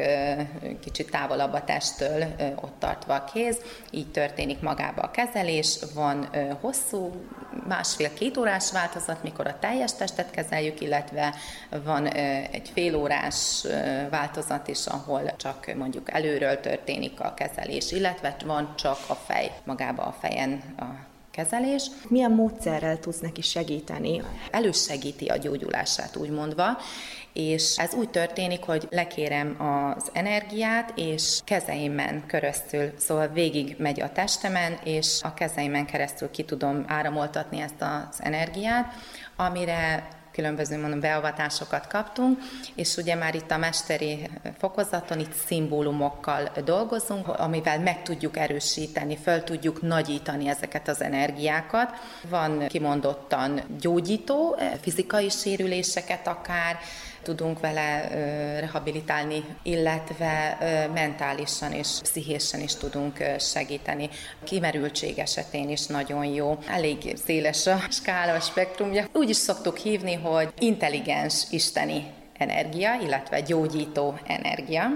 [0.83, 2.23] kicsit távolabb a testtől
[2.55, 3.57] ott tartva a kéz,
[3.91, 6.29] így történik magába a kezelés, van
[6.61, 7.11] hosszú,
[7.67, 11.35] másfél-két órás változat, mikor a teljes testet kezeljük, illetve
[11.83, 12.07] van
[12.51, 13.65] egy félórás
[14.09, 20.03] változat is, ahol csak mondjuk előről történik a kezelés, illetve van csak a fej, magába
[20.03, 21.85] a fejen a kezelés.
[22.07, 24.21] Milyen módszerrel tudsz neki segíteni?
[24.51, 26.77] Elősegíti a gyógyulását, úgy mondva,
[27.33, 34.11] és ez úgy történik, hogy lekérem az energiát, és kezeimen keresztül, szóval végig megy a
[34.11, 38.93] testemen, és a kezeimen keresztül ki tudom áramoltatni ezt az energiát,
[39.35, 40.07] amire
[40.39, 42.39] különböző mondom, beavatásokat kaptunk,
[42.75, 49.43] és ugye már itt a mesteri fokozaton itt szimbólumokkal dolgozunk, amivel meg tudjuk erősíteni, föl
[49.43, 51.89] tudjuk nagyítani ezeket az energiákat.
[52.29, 56.77] Van kimondottan gyógyító, fizikai sérüléseket akár,
[57.29, 58.07] tudunk vele
[58.59, 60.57] rehabilitálni, illetve
[60.93, 64.09] mentálisan és pszichésen is tudunk segíteni.
[64.43, 66.57] Kimerültség esetén is nagyon jó.
[66.67, 69.07] Elég széles a skála, a spektrumja.
[69.13, 74.87] Úgy is szoktuk hívni, hogy intelligens isteni energia, illetve gyógyító energia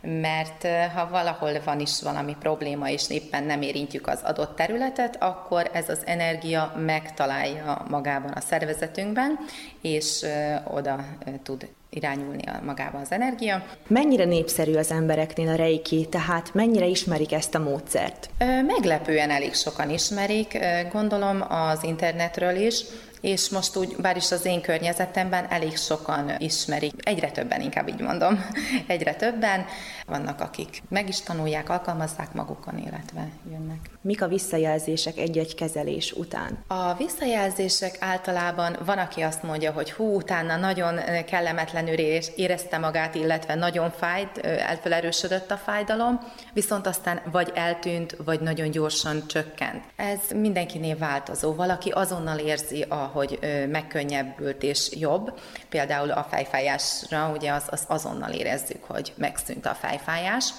[0.00, 5.70] mert ha valahol van is valami probléma, és éppen nem érintjük az adott területet, akkor
[5.72, 9.38] ez az energia megtalálja magában a szervezetünkben,
[9.80, 10.26] és
[10.64, 11.04] oda
[11.42, 13.64] tud irányulni a magába az energia.
[13.86, 18.30] Mennyire népszerű az embereknél a reiki, tehát mennyire ismerik ezt a módszert?
[18.66, 20.58] Meglepően elég sokan ismerik,
[20.92, 22.82] gondolom az internetről is,
[23.20, 28.00] és most úgy, bár is az én környezetemben elég sokan ismerik, egyre többen, inkább így
[28.00, 28.46] mondom,
[28.86, 29.64] egyre többen.
[30.06, 33.90] Vannak, akik meg is tanulják, alkalmazzák magukon, illetve jönnek.
[34.00, 36.64] Mik a visszajelzések egy-egy kezelés után?
[36.66, 41.98] A visszajelzések általában van, aki azt mondja, hogy hú, utána nagyon kellemetlenül
[42.36, 46.20] érezte magát, illetve nagyon fájt, elfelerősödött a fájdalom,
[46.52, 49.84] viszont aztán vagy eltűnt, vagy nagyon gyorsan csökkent.
[49.96, 51.54] Ez mindenkinél változó.
[51.54, 53.38] Valaki azonnal érzi a hogy
[53.70, 55.40] megkönnyebbült és jobb.
[55.68, 60.50] Például a fejfájásra ugye az, az azonnal érezzük, hogy megszűnt a fejfájás.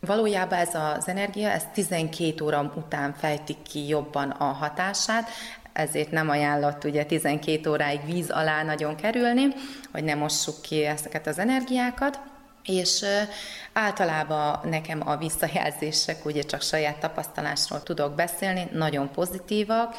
[0.00, 5.28] Valójában ez az energia, ez 12 óra után fejtik ki jobban a hatását,
[5.72, 9.46] ezért nem ajánlott ugye 12 óráig víz alá nagyon kerülni,
[9.92, 12.20] hogy ne mossuk ki ezeket az energiákat.
[12.64, 13.04] És
[13.72, 19.96] általában nekem a visszajelzések, ugye csak saját tapasztalásról tudok beszélni, nagyon pozitívak,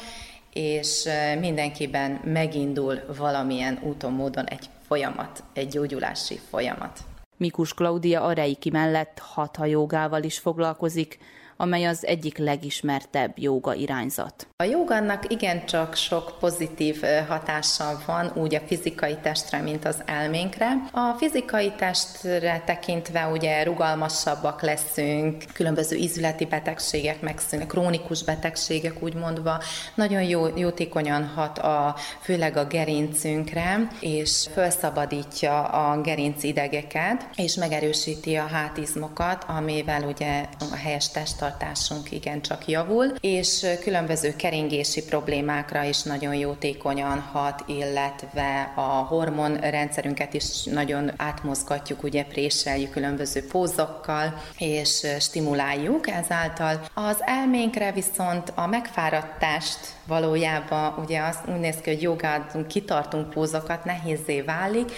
[0.52, 1.08] és
[1.40, 6.98] mindenkiben megindul valamilyen úton, módon egy folyamat, egy gyógyulási folyamat.
[7.36, 11.18] Mikus Klaudia a reiki mellett hatha jogával is foglalkozik,
[11.62, 14.46] amely az egyik legismertebb jóga irányzat.
[14.56, 20.68] A jogának igencsak sok pozitív hatása van úgy a fizikai testre, mint az elménkre.
[20.92, 29.62] A fizikai testre tekintve ugye rugalmasabbak leszünk, különböző ízületi betegségek megszűnnek, krónikus betegségek úgymondva,
[29.94, 38.36] nagyon jó, jótékonyan hat a, főleg a gerincünkre, és felszabadítja a gerinc idegeket, és megerősíti
[38.36, 41.10] a hátizmokat, amivel ugye a helyes
[41.58, 50.64] testtartásunk igencsak javul, és különböző keringési problémákra is nagyon jótékonyan hat, illetve a hormonrendszerünket is
[50.64, 56.80] nagyon átmozgatjuk, ugye préseljük különböző pózokkal, és stimuláljuk ezáltal.
[56.94, 63.84] Az elménkre viszont a megfáradtást valójában ugye az úgy néz ki, hogy jogádunk, kitartunk pózokat,
[63.84, 64.92] nehézé válik,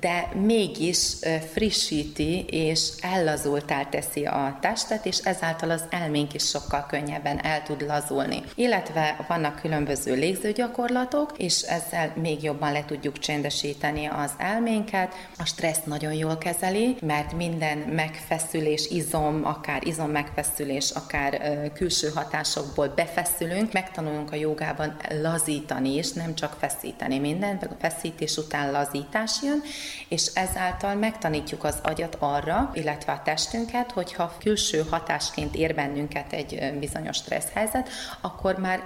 [0.00, 0.98] de mégis
[1.52, 7.82] frissíti és ellazultál teszi a testet, és ezáltal az elménk is sokkal könnyebben el tud
[7.86, 8.42] lazulni.
[8.54, 15.14] Illetve vannak különböző légzőgyakorlatok, és ezzel még jobban le tudjuk csendesíteni az elménket.
[15.38, 21.40] A stressz nagyon jól kezeli, mert minden megfeszülés, izom, akár izom megfeszülés, akár
[21.74, 29.32] külső hatásokból befeszülünk, megtanulunk a jogában lazítani is, nem csak feszíteni minden, feszítés után lazítás
[29.42, 29.62] jön,
[30.08, 36.74] és ezáltal megtanítjuk az agyat arra, illetve a testünket, hogyha külső hatásként ér bennünket egy
[36.78, 37.88] bizonyos stressz helyzet,
[38.20, 38.82] akkor már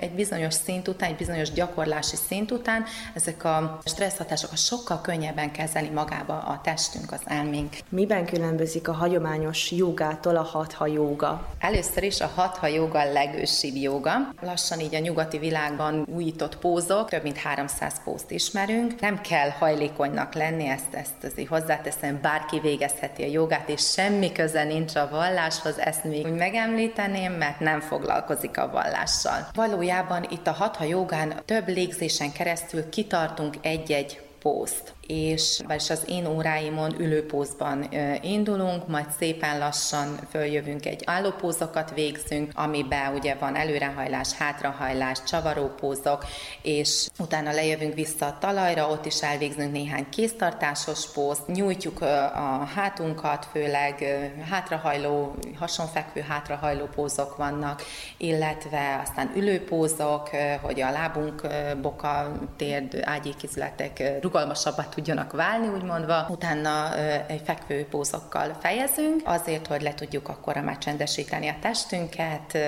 [0.00, 5.50] egy bizonyos szint után, egy bizonyos gyakorlási szint után ezek a stressz hatások sokkal könnyebben
[5.50, 7.76] kezeli magába a testünk, az elménk.
[7.88, 11.48] Miben különbözik a hagyományos jogától a hatha joga?
[11.58, 14.12] Először is a hatha joga a legősibb joga.
[14.40, 19.00] Lassan így a nyugati világban újított pózok, több mint 300 pózt ismerünk.
[19.00, 24.64] Nem kell hajlékonynak lenni, ezt, ezt azért hozzáteszem, bárki végezheti a jogát, és semmi köze
[24.64, 29.46] nincs a valláshoz, ezt még úgy megemlíteném, mert nem foglalkozik a vallással.
[29.54, 36.26] Valójában itt a hatha jogán több légzésen keresztül kitartunk egy-egy pózt és vagyis az én
[36.26, 37.88] óráimon ülőpózban
[38.22, 46.24] indulunk, majd szépen lassan följövünk egy állópózokat végzünk, amiben ugye van előrehajlás, hátrahajlás, csavarópózok,
[46.62, 52.00] és utána lejövünk vissza a talajra, ott is elvégzünk néhány kéztartásos pózt, nyújtjuk
[52.34, 54.04] a hátunkat, főleg
[54.50, 57.82] hátrahajló, hasonfekvő hátrahajló pózok vannak,
[58.16, 60.30] illetve aztán ülőpózok,
[60.62, 61.46] hogy a lábunk,
[61.80, 66.26] boka, térd, ágyékizületek rugalmasabbat tudjanak válni, úgymondva.
[66.28, 72.58] Utána egy fekvő pózokkal fejezünk, azért, hogy le tudjuk akkor már csendesíteni a testünket,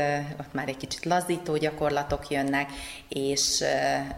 [0.40, 2.70] ott már egy kicsit lazító gyakorlatok jönnek,
[3.08, 3.64] és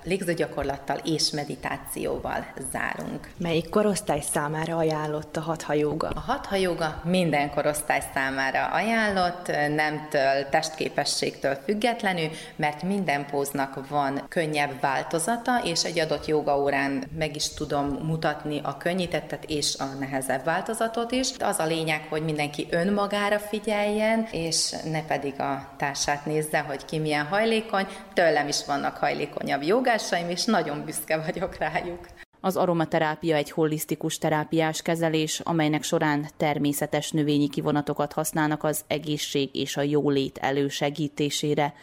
[0.04, 3.30] légzőgyakorlattal és meditációval zárunk.
[3.36, 6.08] Melyik korosztály számára ajánlott a hatha joga?
[6.08, 14.80] A hatha joga minden korosztály számára ajánlott, nemtől, testképességtől függetlenül, mert minden póznak van könnyebb
[14.80, 20.44] változata, és egy adott joga órán meg is tudom mutatni a könnyítettet és a nehezebb
[20.44, 21.30] változatot is.
[21.38, 26.98] Az a lényeg, hogy mindenki önmagára figyeljen, és ne pedig a társát nézze, hogy ki
[26.98, 27.86] milyen hajlékony.
[28.14, 32.06] Tőlem is vannak hajlékonyabb jogásaim, és nagyon büszke vagyok rájuk.
[32.40, 39.76] Az aromaterápia egy holisztikus terápiás kezelés, amelynek során természetes növényi kivonatokat használnak az egészség és
[39.76, 41.74] a jólét elősegítésére.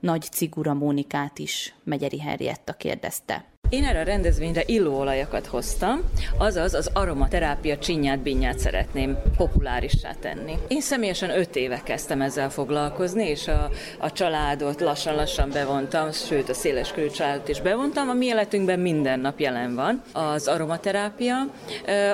[0.00, 3.53] Nagy Cigura Mónikát is Megyeri Henrietta kérdezte.
[3.68, 6.00] Én erre a rendezvényre illóolajakat hoztam,
[6.38, 10.54] azaz az aromaterápia csinyát, binyát szeretném populárissá tenni.
[10.68, 16.54] Én személyesen öt éve kezdtem ezzel foglalkozni, és a, a családot lassan-lassan bevontam, sőt a
[16.54, 18.08] széles körű családot is bevontam.
[18.08, 21.36] A mi életünkben minden nap jelen van az aromaterápia.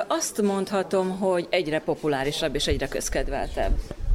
[0.07, 3.71] Azt mondhatom, hogy egyre populárisabb és egyre közkedveltebb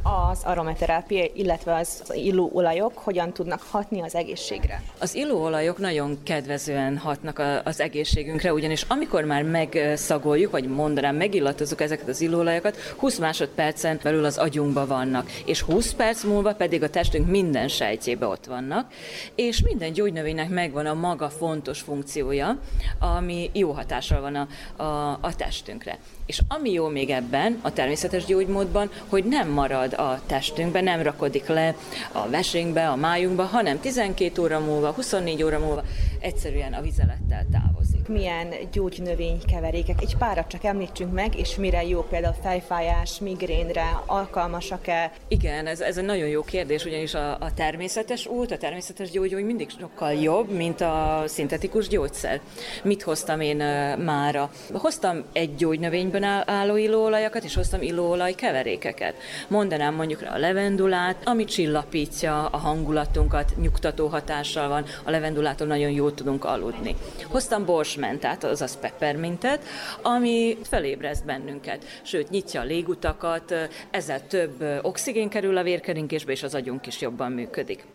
[0.07, 4.81] az aromaterápia, illetve az, illóolajok hogyan tudnak hatni az egészségre?
[4.99, 12.07] Az illóolajok nagyon kedvezően hatnak az egészségünkre, ugyanis amikor már megszagoljuk, vagy mondanám, megillatozunk ezeket
[12.07, 17.27] az illóolajokat, 20 másodpercen belül az agyunkba vannak, és 20 perc múlva pedig a testünk
[17.27, 18.91] minden sejtjébe ott vannak,
[19.35, 22.59] és minden gyógynövénynek megvan a maga fontos funkciója,
[22.99, 24.47] ami jó hatással van a,
[24.83, 25.97] a, a testünkre.
[26.27, 31.47] És ami jó még ebben, a természetes gyógymódban, hogy nem marad a testünkben, nem rakodik
[31.47, 31.75] le
[32.11, 35.83] a vesénkbe, a májunkba, hanem 12 óra múlva, 24 óra múlva
[36.19, 38.07] egyszerűen a vizelettel távozik.
[38.07, 40.01] Milyen gyógynövénykeverékek?
[40.01, 45.11] Egy párat csak említsünk meg, és mire jó például fejfájás, migrénre, alkalmasak-e?
[45.27, 49.45] Igen, ez, ez egy nagyon jó kérdés, ugyanis a, a természetes út, a természetes gyógyógy
[49.45, 52.39] mindig sokkal jobb, mint a szintetikus gyógyszer.
[52.83, 54.51] Mit hoztam én uh, mára?
[54.73, 59.15] Hoztam egy gyógynövényből álló illóolajakat, és hoztam illóolaj keverékeket.
[59.47, 64.85] Mondanám mondjuk a levendulát, ami csillapítja a hangulatunkat, nyugtató hatással van.
[65.03, 66.95] A levendulától nagyon jól tudunk aludni.
[67.23, 69.63] Hoztam bors mentát, azaz peppermintet,
[70.01, 73.53] ami felébreszt bennünket, sőt nyitja a légutakat,
[73.91, 77.85] ezzel több oxigén kerül a vérkeringésbe, és az agyunk is jobban működik.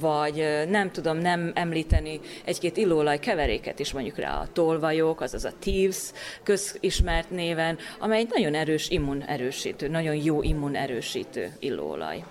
[0.00, 5.52] Vagy nem tudom nem említeni egy-két illóolaj keveréket is mondjuk rá a tolvajok, azaz a
[5.58, 6.10] Thieves
[6.42, 12.24] közismert néven, amely egy nagyon erős immunerősítő, nagyon jó immunerősítő illóolaj.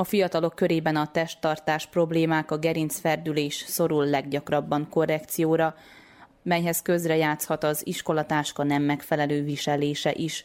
[0.00, 5.74] A fiatalok körében a testtartás problémák, a gerincferdülés szorul leggyakrabban korrekcióra,
[6.42, 10.44] melyhez közrejátszhat az iskolatáska nem megfelelő viselése is.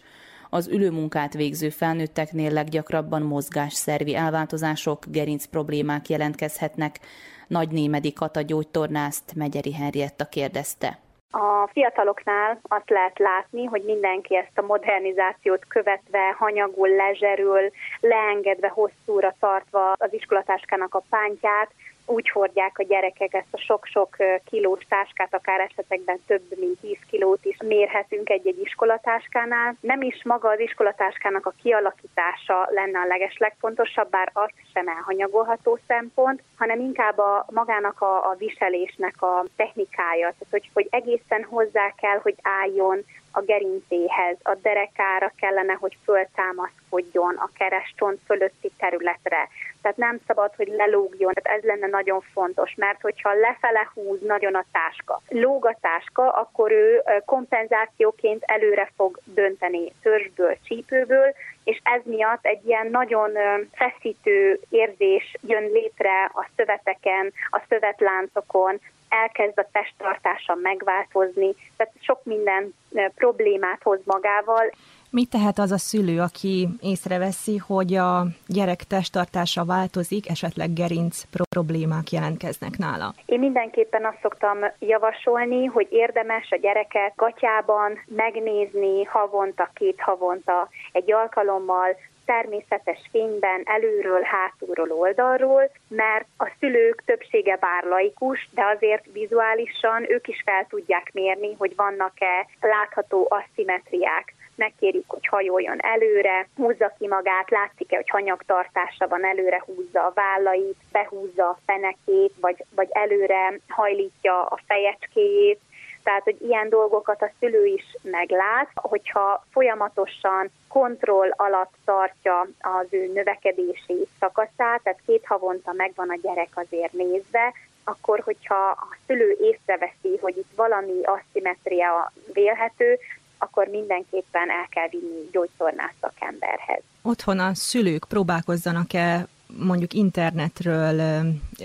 [0.50, 7.00] Az ülőmunkát végző felnőtteknél leggyakrabban mozgásszervi elváltozások, gerinc problémák jelentkezhetnek.
[7.48, 11.05] Nagy Némedi Kata gyógytornászt Megyeri Henrietta kérdezte.
[11.38, 19.36] A fiataloknál azt lehet látni, hogy mindenki ezt a modernizációt követve, hanyagul, lezserül, leengedve, hosszúra
[19.40, 21.72] tartva az iskolatáskának a pántját,
[22.06, 24.16] úgy hordják a gyerekek ezt a sok-sok
[24.46, 29.76] kilós táskát, akár esetekben több mint 10 kilót is mérhetünk egy-egy iskolatáskánál.
[29.80, 36.42] Nem is maga az iskolatáskának a kialakítása lenne a legeslegfontosabb, bár az sem elhanyagolható szempont,
[36.58, 42.20] hanem inkább a magának a, a viselésnek a technikája, tehát hogy, hogy egészen hozzá kell,
[42.22, 43.04] hogy álljon
[43.36, 49.48] a gerincéhez, a derekára kellene, hogy föltámaszkodjon a kerestont fölötti területre.
[49.86, 54.56] Tehát nem szabad, hogy lelógjon, tehát ez lenne nagyon fontos, mert hogyha lefele húz nagyon
[54.56, 62.02] a táska, lóg a táska, akkor ő kompenzációként előre fog dönteni törzsből, csípőből, és ez
[62.04, 63.32] miatt egy ilyen nagyon
[63.74, 72.74] feszítő érzés jön létre a szöveteken, a szövetláncokon, elkezd a testtartása megváltozni, tehát sok minden
[73.16, 74.72] problémát hoz magával.
[75.20, 82.12] Mit tehet az a szülő, aki észreveszi, hogy a gyerek testtartása változik, esetleg gerinc problémák
[82.12, 83.14] jelentkeznek nála?
[83.26, 91.12] Én mindenképpen azt szoktam javasolni, hogy érdemes a gyereket gatyában megnézni havonta, két havonta egy
[91.12, 100.12] alkalommal, természetes fényben, előről, hátulról, oldalról, mert a szülők többsége bár laikus, de azért vizuálisan
[100.12, 107.08] ők is fel tudják mérni, hogy vannak-e látható asszimetriák megkérjük, hogy hajoljon előre, húzza ki
[107.08, 113.60] magát, látszik-e, hogy hanyagtartása van, előre húzza a vállait, behúzza a fenekét, vagy, vagy előre
[113.68, 115.60] hajlítja a fejecskéjét,
[116.06, 123.12] tehát, hogy ilyen dolgokat a szülő is meglát, hogyha folyamatosan kontroll alatt tartja az ő
[123.14, 130.18] növekedési szakaszát, tehát két havonta megvan a gyerek azért nézve, akkor, hogyha a szülő észreveszi,
[130.22, 133.00] hogy itt valami asszimetria vélhető,
[133.38, 136.82] akkor mindenképpen el kell vinni gyógytornász szakemberhez.
[137.02, 139.28] Otthon a szülők próbálkozzanak-e
[139.60, 141.02] mondjuk internetről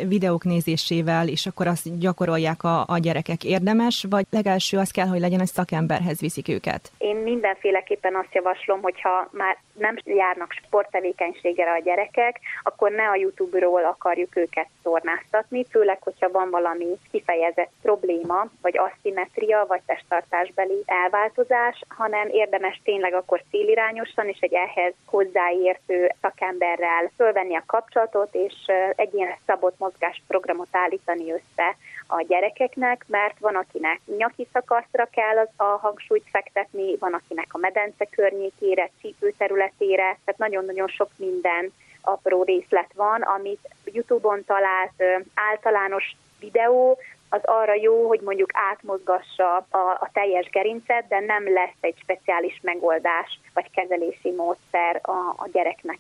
[0.06, 5.20] videók nézésével, és akkor azt gyakorolják a, a gyerekek érdemes, vagy legelső az kell, hogy
[5.20, 6.92] legyen, hogy szakemberhez viszik őket?
[6.98, 13.84] Én mindenféleképpen azt javaslom, hogyha már nem járnak sporttevékenységre a gyerekek, akkor ne a YouTube-ról
[13.84, 22.28] akarjuk őket tornáztatni, főleg, hogyha van valami kifejezett probléma, vagy asszimetria, vagy testtartásbeli elváltozás, hanem
[22.28, 28.54] érdemes tényleg akkor célirányosan és egy ehhez hozzáértő szakemberrel fölvenni a kapcsolatot, és
[28.96, 35.48] egy ilyen szabott mozgásprogramot állítani össze a gyerekeknek, mert van, akinek nyaki szakaszra kell az,
[35.56, 42.90] a hangsúlyt fektetni, van, akinek a medence környékére, csípőterületére, tehát nagyon-nagyon sok minden apró részlet
[42.94, 45.02] van, amit YouTube-on talált
[45.34, 46.98] általános videó,
[47.30, 52.60] az arra jó, hogy mondjuk átmozgassa a, a teljes gerincet, de nem lesz egy speciális
[52.62, 55.98] megoldás vagy kezelési módszer a, a gyereknek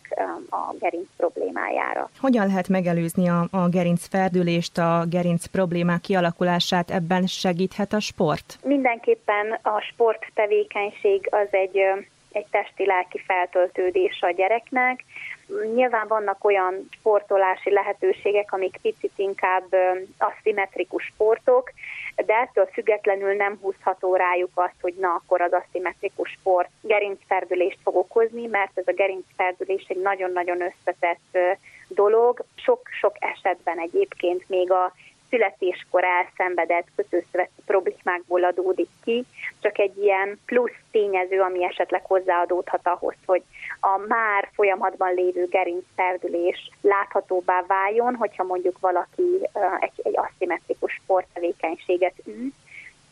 [0.50, 2.10] a gerinc problémájára.
[2.20, 6.90] Hogyan lehet megelőzni a, a gerinc ferdülést, a gerinc problémák kialakulását?
[6.90, 8.58] Ebben segíthet a sport?
[8.62, 11.78] Mindenképpen a sporttevékenység az egy
[12.32, 15.04] egy testi-lelki feltöltődés a gyereknek.
[15.74, 19.64] Nyilván vannak olyan sportolási lehetőségek, amik picit inkább
[20.18, 21.72] aszimmetrikus sportok,
[22.26, 27.96] de ettől függetlenül nem húzható rájuk azt, hogy na, akkor az aszimmetrikus sport gerincferdülést fog
[27.96, 31.38] okozni, mert ez a gerincferdülés egy nagyon-nagyon összetett
[31.88, 32.44] dolog.
[32.54, 34.92] Sok-sok esetben egyébként még a
[35.30, 39.24] születéskor elszenvedett kötőszöveti problémákból adódik ki,
[39.60, 43.42] csak egy ilyen plusz tényező, ami esetleg hozzáadódhat ahhoz, hogy
[43.80, 49.48] a már folyamatban lévő gerincferdülés láthatóbbá váljon, hogyha mondjuk valaki
[49.80, 52.52] egy, egy aszimmetrikus sporttevékenységet űz,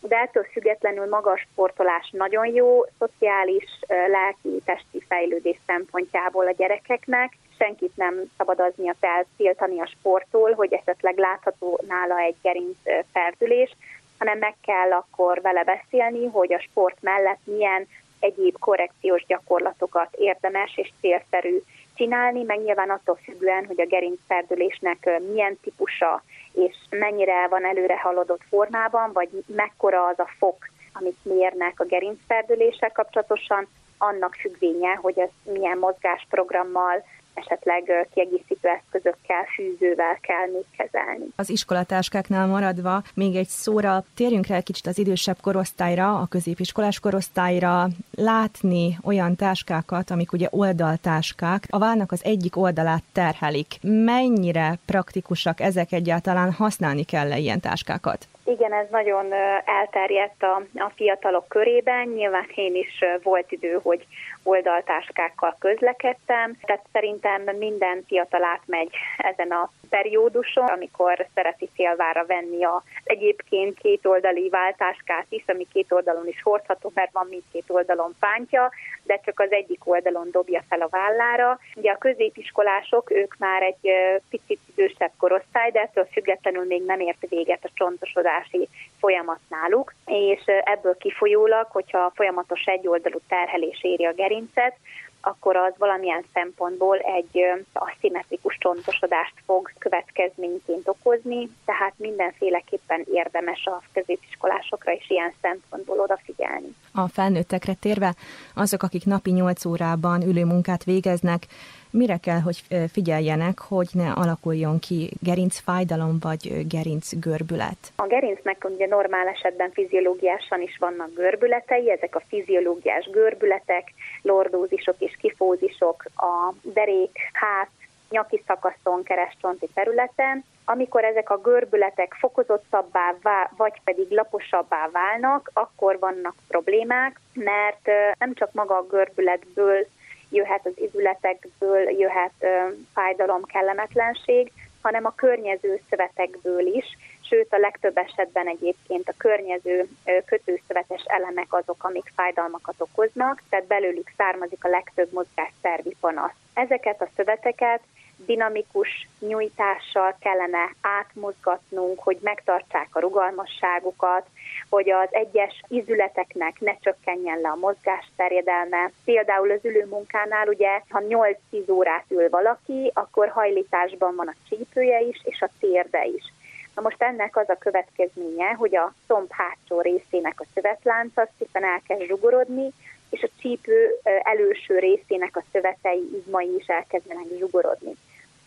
[0.00, 7.32] de ettől függetlenül maga a sportolás nagyon jó, szociális, lelki, testi fejlődés szempontjából a gyerekeknek,
[7.58, 12.76] senkit nem szabad aznia fel tiltani a sporttól, hogy esetleg látható nála egy gerinc
[13.12, 13.76] ferdülés,
[14.18, 17.86] hanem meg kell akkor vele beszélni, hogy a sport mellett milyen
[18.20, 21.60] egyéb korrekciós gyakorlatokat érdemes és célszerű
[21.94, 28.42] csinálni, meg nyilván attól függően, hogy a gerincferdülésnek milyen típusa és mennyire van előre haladott
[28.48, 30.56] formában, vagy mekkora az a fok,
[30.92, 33.66] amit mérnek a gerincferdüléssel kapcsolatosan,
[33.98, 37.04] annak függvénye, hogy ez milyen mozgásprogrammal,
[37.40, 41.26] esetleg kiegészítő eszközökkel, fűzővel kell még kezelni.
[41.36, 47.86] Az iskolatáskáknál maradva még egy szóra térjünk rá kicsit az idősebb korosztályra, a középiskolás korosztályra,
[48.16, 53.78] látni olyan táskákat, amik ugye oldaltáskák, a válnak az egyik oldalát terhelik.
[53.82, 58.28] Mennyire praktikusak ezek egyáltalán, használni kell-e ilyen táskákat?
[58.44, 59.26] Igen, ez nagyon
[59.64, 62.08] elterjedt a, a fiatalok körében.
[62.08, 64.06] Nyilván én is volt idő, hogy
[64.48, 72.82] oldaltáskákkal közlekedtem, tehát szerintem minden fiatal átmegy ezen a perióduson, amikor szereti félvára venni a
[73.04, 78.70] egyébként kétoldali váltáskát is, ami két oldalon is hordható, mert van mindkét oldalon pántja,
[79.02, 81.58] de csak az egyik oldalon dobja fel a vállára.
[81.74, 83.90] Ugye a középiskolások, ők már egy
[84.30, 88.68] picit idősebb korosztály, de ettől függetlenül még nem ért véget a csontosodási
[89.00, 94.76] folyamat náluk, és ebből kifolyólag, hogyha folyamatos egyoldalú terhelés éri a gerincet,
[95.20, 104.92] akkor az valamilyen szempontból egy aszimmetrikus csontosodást fog következményként okozni, tehát mindenféleképpen érdemes a középiskolásokra
[104.92, 106.74] is ilyen szempontból odafigyelni.
[106.94, 108.14] A felnőttekre térve,
[108.54, 111.46] azok, akik napi 8 órában ülő munkát végeznek,
[111.90, 112.62] mire kell, hogy
[112.92, 117.92] figyeljenek, hogy ne alakuljon ki gerincfájdalom vagy gerincgörbület?
[117.96, 125.16] A gerincnek ugye normál esetben fiziológiásan is vannak görbületei, ezek a fiziológiás görbületek, lordózisok és
[125.20, 127.68] kifózisok a derék, hát,
[128.10, 133.14] nyaki szakaszon, keresztcsonti területen, amikor ezek a görbületek fokozottabbá
[133.56, 139.86] vagy pedig laposabbá válnak, akkor vannak problémák, mert nem csak maga a görbületből
[140.30, 142.46] jöhet az izületekből, jöhet
[142.94, 144.52] fájdalom, kellemetlenség,
[144.82, 146.84] hanem a környező szövetekből is,
[147.28, 149.88] sőt a legtöbb esetben egyébként a környező
[150.26, 156.34] kötőszövetes elemek azok, amik fájdalmakat okoznak, tehát belőlük származik a legtöbb mozgásszervi panasz.
[156.54, 157.80] Ezeket a szöveteket
[158.26, 164.26] dinamikus nyújtással kellene átmozgatnunk, hogy megtartsák a rugalmasságukat,
[164.68, 168.90] hogy az egyes izületeknek ne csökkenjen le a mozgás terjedelme.
[169.04, 171.02] Például az ülőmunkánál ugye, ha
[171.50, 176.32] 8-10 órát ül valaki, akkor hajlításban van a csípője is, és a térde is.
[176.74, 182.02] Na most ennek az a következménye, hogy a szomb hátsó részének a szövetlánca szépen elkezd
[182.02, 182.72] zsugorodni,
[183.10, 187.92] és a csípő előső részének a szövetei, izmai is elkezdenek zsugorodni.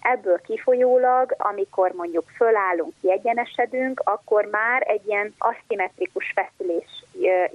[0.01, 7.03] Ebből kifolyólag, amikor mondjuk fölállunk, kiegyenesedünk, akkor már egy ilyen aszimmetrikus feszülés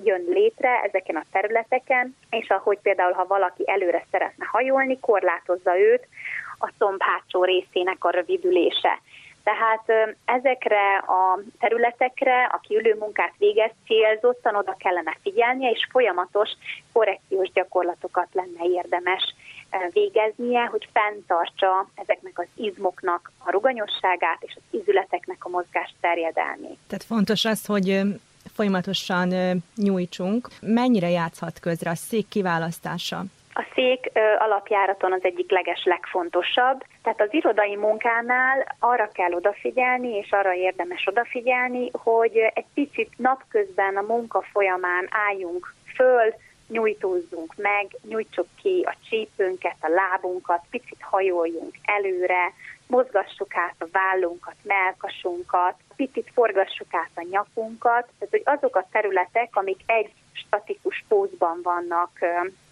[0.05, 6.07] jön létre ezeken a területeken, és ahogy például, ha valaki előre szeretne hajolni, korlátozza őt
[6.59, 9.01] a szomb hátsó részének a rövidülése.
[9.45, 16.51] Tehát ezekre a területekre, aki ülőmunkát végez, célzottan oda kellene figyelnie, és folyamatos
[16.93, 19.35] korrekciós gyakorlatokat lenne érdemes
[19.93, 26.79] végeznie, hogy fenntartsa ezeknek az izmoknak a ruganyosságát és az izületeknek a mozgás terjedelmét.
[26.87, 28.01] Tehát fontos az, hogy
[28.55, 29.33] folyamatosan
[29.77, 30.49] nyújtsunk.
[30.61, 33.25] Mennyire játszhat közre a szék kiválasztása?
[33.59, 40.31] A szék alapjáraton az egyik leges legfontosabb, tehát az irodai munkánál arra kell odafigyelni, és
[40.31, 46.35] arra érdemes odafigyelni, hogy egy picit napközben a munka folyamán álljunk föl,
[46.69, 52.53] nyújtózzunk meg, nyújtsuk ki a csípőnket, a lábunkat, picit hajoljunk előre,
[52.87, 59.57] mozgassuk át a vállunkat, melkasunkat, picit forgassuk át a nyakunkat, tehát hogy azok a területek,
[59.57, 62.11] amik egy statikus pózban vannak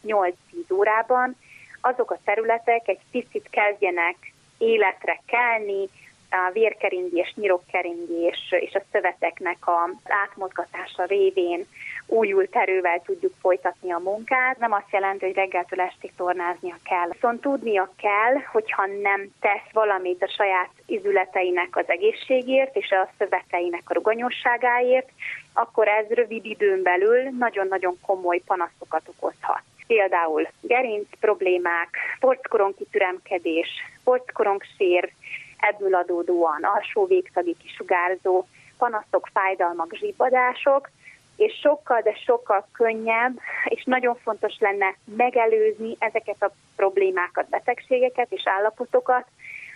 [0.06, 0.32] 8-10
[0.72, 1.36] órában,
[1.80, 4.16] azok a területek egy picit kezdjenek
[4.58, 5.88] életre kelni,
[6.34, 11.66] a vérkeringés, nyirokkeringés és a szöveteknek az átmozgatása révén
[12.06, 14.58] újult erővel tudjuk folytatni a munkát.
[14.58, 17.08] Nem azt jelenti, hogy reggeltől estig tornáznia kell.
[17.10, 23.82] Viszont tudnia kell, hogyha nem tesz valamit a saját izületeinek az egészségért és a szöveteinek
[23.84, 25.08] a ruganyosságáért,
[25.52, 29.62] akkor ez rövid időn belül nagyon-nagyon komoly panaszokat okozhat.
[29.86, 33.68] Például gerinc problémák, porckorong-kitüremkedés,
[34.04, 35.12] porckorong-sér,
[35.58, 38.46] ebből adódóan alsó végtagi kisugárzó,
[38.78, 40.90] panaszok, fájdalmak, zsibbadások,
[41.36, 48.42] és sokkal, de sokkal könnyebb, és nagyon fontos lenne megelőzni ezeket a problémákat, betegségeket és
[48.44, 49.26] állapotokat,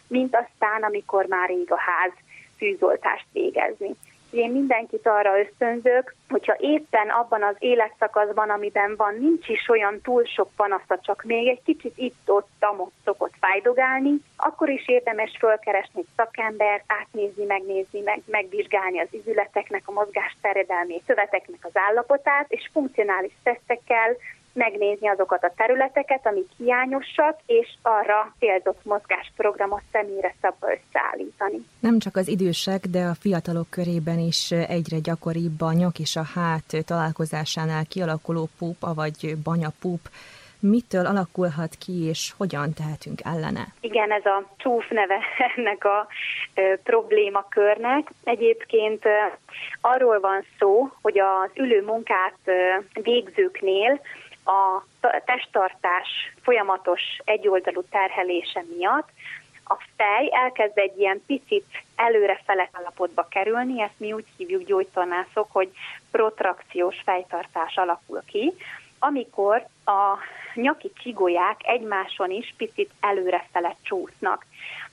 [0.07, 2.13] mint aztán, amikor már ég a ház
[2.57, 3.97] fűzoltást végezni.
[4.31, 10.25] Én mindenkit arra ösztönzök, hogyha éppen abban az életszakaszban, amiben van, nincs is olyan túl
[10.25, 16.07] sok panasza, csak még egy kicsit itt-ott, tamott szokott fájdogálni, akkor is érdemes fölkeresni egy
[16.17, 23.33] szakembert, átnézni, megnézni, meg, megvizsgálni az izületeknek, a mozgás teredelmét, szöveteknek az állapotát, és funkcionális
[23.43, 24.17] tesztekkel
[24.53, 31.59] megnézni azokat a területeket, amik hiányosak, és arra célzott mozgásprogramot személyre szabva összeállítani.
[31.81, 36.25] Nem csak az idősek, de a fiatalok körében is egyre gyakoribb a nyak és a
[36.35, 40.01] hát találkozásánál kialakuló púp, vagy banyapúp.
[40.61, 43.67] Mitől alakulhat ki, és hogyan tehetünk ellene?
[43.81, 45.19] Igen, ez a csúf neve
[45.57, 46.07] ennek a
[46.55, 48.11] ö, problémakörnek.
[48.25, 49.11] Egyébként ö,
[49.81, 52.53] arról van szó, hogy az ülő munkát ö,
[53.03, 54.01] végzőknél
[54.49, 54.85] a
[55.25, 56.09] testtartás
[56.43, 59.09] folyamatos egyoldalú terhelése miatt
[59.69, 65.71] a fej elkezd egy ilyen picit előrefele állapotba kerülni, ezt mi úgy hívjuk gyógytornászok, hogy
[66.11, 68.53] protrakciós fejtartás alakul ki,
[68.99, 70.17] amikor a
[70.55, 74.47] nyaki csigolyák egymáson is picit előrefele csúsznak.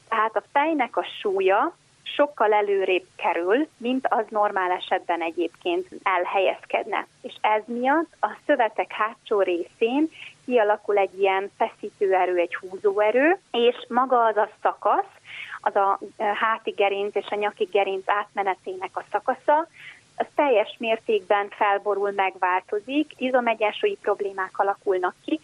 [0.10, 1.76] Tehát a fejnek a súlya
[2.06, 7.08] sokkal előrébb kerül, mint az normál esetben egyébként elhelyezkedne.
[7.22, 10.10] És ez miatt a szövetek hátsó részén
[10.46, 15.14] kialakul egy ilyen feszítőerő, egy húzóerő, és maga az a szakasz,
[15.62, 19.68] az a háti gerinc és a nyaki gerinc átmenetének a szakasza,
[20.18, 25.40] az teljes mértékben felborul, megváltozik, izomegyensúlyi problémák alakulnak ki,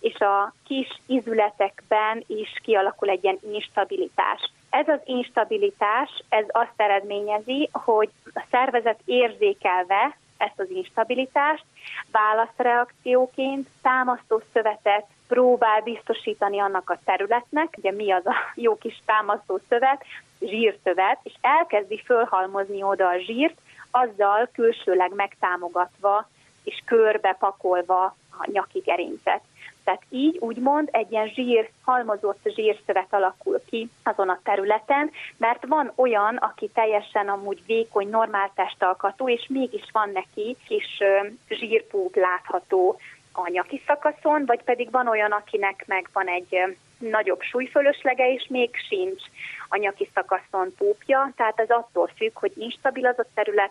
[0.00, 4.50] és a kis izületekben is kialakul egy ilyen instabilitás.
[4.78, 11.64] Ez az instabilitás, ez azt eredményezi, hogy a szervezet érzékelve ezt az instabilitást,
[12.12, 19.60] válaszreakcióként támasztó szövetet próbál biztosítani annak a területnek, ugye mi az a jó kis támasztó
[19.68, 20.04] szövet,
[20.40, 23.58] zsírszövet, és elkezdi fölhalmozni oda a zsírt,
[23.90, 26.28] azzal külsőleg megtámogatva
[26.64, 29.40] és körbe pakolva a nyaki gerincet.
[29.86, 35.92] Tehát így úgymond egy ilyen zsír, halmozott zsírszövet alakul ki azon a területen, mert van
[35.94, 41.02] olyan, aki teljesen amúgy vékony, normál testalkatú, és mégis van neki kis
[41.48, 42.98] zsírpók látható
[43.32, 49.22] a szakaszon, vagy pedig van olyan, akinek meg van egy nagyobb súlyfölöslege, és még sincs
[49.68, 53.70] a szakaszon pópja, tehát ez attól függ, hogy instabil az a terület,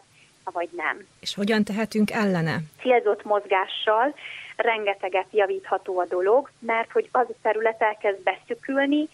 [0.52, 1.08] vagy nem.
[1.20, 2.58] És hogyan tehetünk ellene?
[2.82, 4.16] Célzott mozgással,
[4.56, 9.08] rengeteget javítható a dolog, mert hogy az a terület elkezd beszükülni,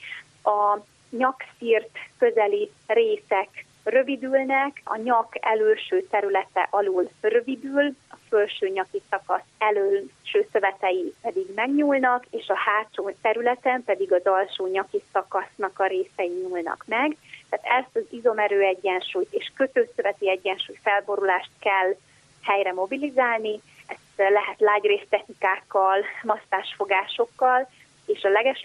[0.43, 0.77] a
[1.09, 10.47] nyakszírt közeli részek rövidülnek, a nyak előső területe alul rövidül, a felső nyaki szakasz előső
[10.51, 16.83] szövetei pedig megnyúlnak, és a hátsó területen pedig az alsó nyaki szakasznak a részei nyúlnak
[16.87, 17.17] meg.
[17.49, 21.95] Tehát ezt az izomerő egyensúlyt és kötőszöveti egyensúly felborulást kell
[22.41, 27.69] helyre mobilizálni, ezt lehet lágyrész technikákkal, masztásfogásokkal,
[28.05, 28.61] és a leges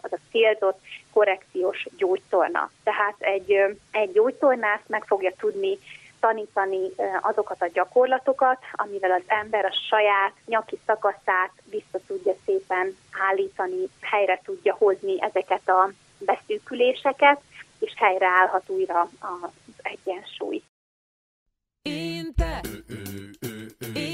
[0.00, 0.80] az a célzott
[1.14, 2.70] korrekciós gyógytorna.
[2.82, 3.52] Tehát egy,
[3.90, 5.78] egy gyógytornász meg fogja tudni
[6.20, 6.90] tanítani
[7.20, 12.96] azokat a gyakorlatokat, amivel az ember a saját nyaki szakaszát vissza tudja szépen
[13.28, 17.40] állítani, helyre tudja hozni ezeket a beszűküléseket,
[17.78, 19.50] és helyreállhat újra az
[19.82, 20.62] egyensúly.
[21.82, 22.60] Inte.
[23.94, 24.13] Inte.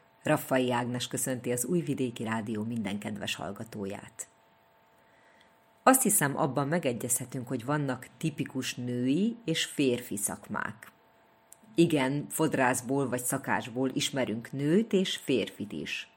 [0.23, 4.27] Raffai Ágnes köszönti az Újvidéki Rádió minden kedves hallgatóját.
[5.83, 10.91] Azt hiszem, abban megegyezhetünk, hogy vannak tipikus női és férfi szakmák.
[11.75, 16.09] Igen, fodrászból vagy szakásból ismerünk nőt és férfit is.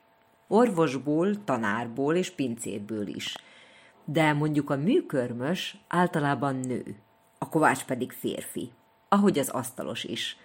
[0.49, 3.37] orvosból, tanárból és pincérből is.
[4.05, 6.97] De mondjuk a műkörmös általában nő,
[7.39, 8.73] a kovács pedig férfi,
[9.09, 10.37] ahogy az asztalos is.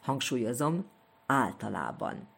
[0.00, 0.84] Hangsúlyozom,
[1.26, 2.28] általában.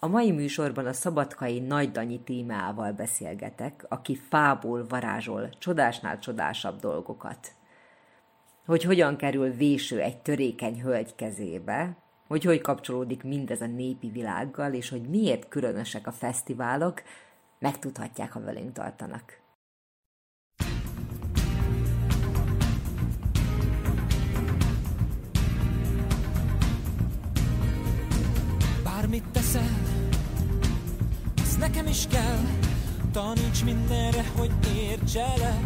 [0.00, 7.52] A mai műsorban a szabadkai Nagy Danyi témával beszélgetek, aki fából varázsol csodásnál csodásabb dolgokat.
[8.66, 11.96] Hogy hogyan kerül véső egy törékeny hölgy kezébe,
[12.26, 17.02] hogy hogy kapcsolódik mindez a népi világgal, és hogy miért különösek a fesztiválok,
[17.58, 19.40] megtudhatják, ha velünk tartanak.
[28.84, 29.87] Bármit teszel,
[31.58, 32.40] nekem is kell,
[33.12, 35.60] taníts mindenre, hogy értselek.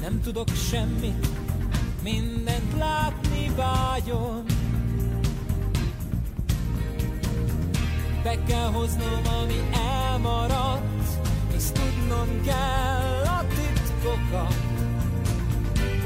[0.00, 1.28] Nem tudok semmit,
[2.02, 4.44] mindent látni vágyom.
[8.22, 11.08] Be kell hoznom, ami elmaradt,
[11.56, 14.54] és tudnom kell a titkokat.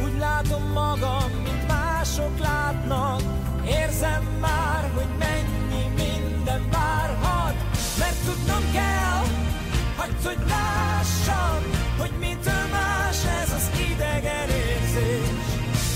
[0.04, 3.20] Úgy látom magam, mint mások látnak,
[3.66, 5.51] érzem már, hogy mennyi
[8.24, 9.24] tudnom kell,
[9.96, 11.62] hagyd, hogy lássam,
[11.98, 15.28] hogy mitől más ez az idegen érzés.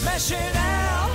[0.05, 1.09] Mesél el,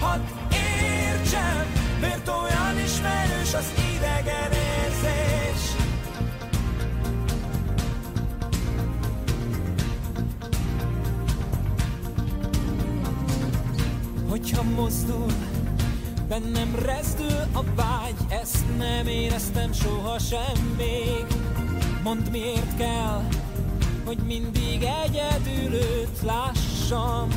[0.00, 0.20] hadd
[0.52, 1.66] értsem,
[2.00, 5.62] miért olyan ismerős az idegen érzés.
[14.28, 15.32] Hogyha mozdul,
[16.40, 21.26] bennem rezdül a vágy, ezt nem éreztem sohasem még.
[22.02, 23.22] Mondd miért kell,
[24.04, 27.28] hogy mindig egyedül őt lássam.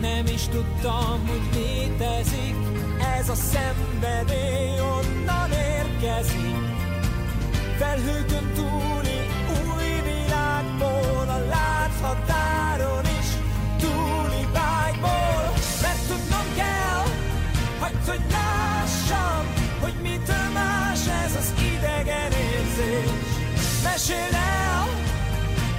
[0.00, 2.56] Nem is tudtam, hogy létezik
[3.18, 6.56] ez a szenvedély, onnan érkezik.
[7.78, 13.03] Felhőkön túli új világból, a láthatáron
[17.84, 19.44] hagyd, hogy lássam,
[19.80, 23.10] hogy mitől más ez az idegen érzés.
[23.82, 24.86] Mesél el,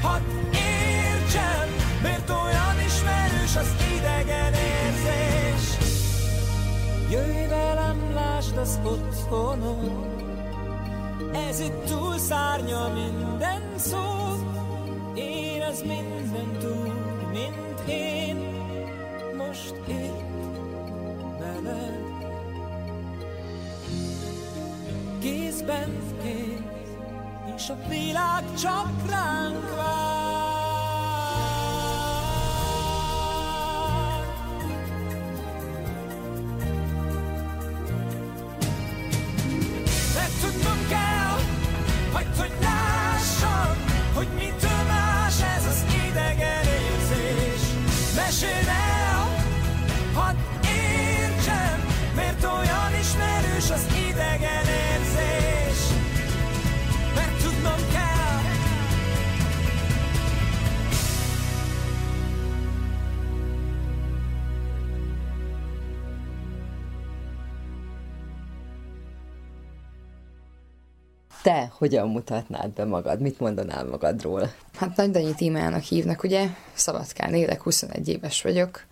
[0.01, 0.21] hadd
[0.53, 1.67] értsem,
[2.01, 5.63] miért olyan ismerős az idegen érzés.
[7.09, 10.13] Jöjj velem, lásd az otthonom,
[11.49, 14.03] ez itt túlszárnya minden szó,
[15.15, 16.91] érez mindent úgy,
[17.31, 18.35] mint én,
[19.37, 20.14] most itt
[21.65, 22.03] veled.
[25.19, 26.93] Kézben kéz,
[27.55, 30.44] és a világ csak ránk vár.
[71.45, 73.21] Te hogyan mutatnád be magad?
[73.21, 74.51] Mit mondanál magadról?
[74.73, 76.47] Hát Nagy Danyi Tímának hívnak, ugye?
[76.73, 78.83] Szabadkán élek, 21 éves vagyok.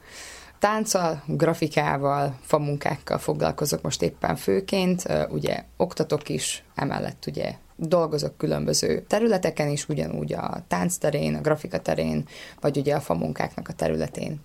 [0.60, 9.70] Tánccal, grafikával, famunkákkal foglalkozok most éppen főként, ugye oktatok is, emellett ugye dolgozok különböző területeken
[9.70, 12.28] is, ugyanúgy a táncterén, a grafika terén,
[12.62, 14.42] vagy ugye a famunkáknak a területén.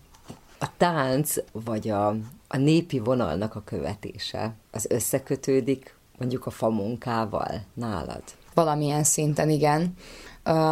[0.58, 2.08] A tánc, vagy a,
[2.48, 8.22] a népi vonalnak a követése, az összekötődik mondjuk a famunkával nálad?
[8.54, 9.94] Valamilyen szinten, igen.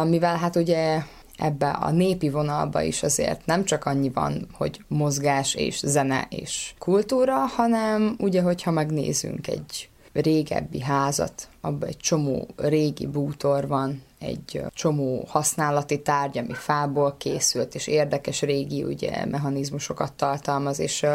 [0.05, 1.01] Mivel hát ugye
[1.37, 6.73] ebbe a népi vonalba is azért nem csak annyi van, hogy mozgás és zene és
[6.77, 14.61] kultúra, hanem ugye, hogyha megnézünk egy régebbi házat, abban egy csomó régi bútor van, egy
[14.73, 21.05] csomó használati tárgy, ami fából készült, és érdekes régi ugye mechanizmusokat tartalmaz, és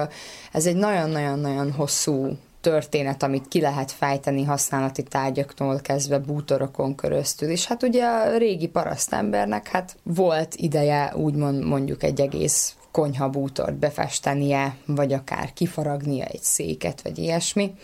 [0.52, 7.50] ez egy nagyon-nagyon-nagyon hosszú történet, amit ki lehet fejteni használati tárgyaktól kezdve bútorokon köröztül.
[7.50, 13.74] És hát ugye a régi parasztembernek hát volt ideje úgymond mondjuk egy egész konyha bútort
[13.74, 17.74] befestenie, vagy akár kifaragnia egy széket, vagy ilyesmi.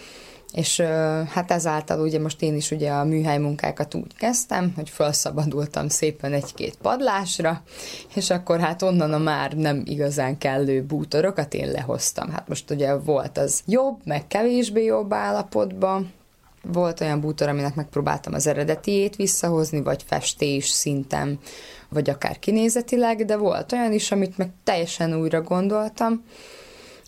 [0.52, 0.80] És
[1.28, 6.32] hát ezáltal ugye most én is ugye a műhely munkákat úgy kezdtem, hogy felszabadultam szépen
[6.32, 7.62] egy-két padlásra,
[8.14, 12.30] és akkor hát onnan a már nem igazán kellő bútorokat én lehoztam.
[12.30, 16.12] Hát most ugye volt az jobb, meg kevésbé jobb állapotban,
[16.62, 21.38] volt olyan bútor, aminek megpróbáltam az eredetiét visszahozni, vagy festés szinten,
[21.88, 26.24] vagy akár kinézetileg, de volt olyan is, amit meg teljesen újra gondoltam,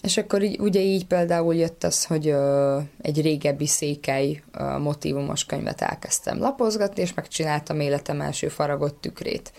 [0.03, 5.45] és akkor így, ugye így például jött az, hogy ö, egy régebbi székely ö, motivumos
[5.45, 9.53] könyvet elkezdtem lapozgatni, és megcsináltam életem első faragott tükrét.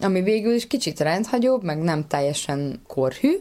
[0.00, 3.36] Ami végül is kicsit rendhagyóbb, meg nem teljesen korhű,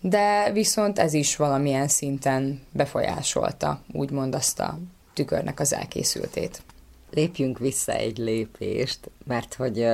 [0.00, 4.78] de viszont ez is valamilyen szinten befolyásolta, úgymond azt a
[5.14, 6.62] tükörnek az elkészültét.
[7.10, 9.86] Lépjünk vissza egy lépést, mert hogy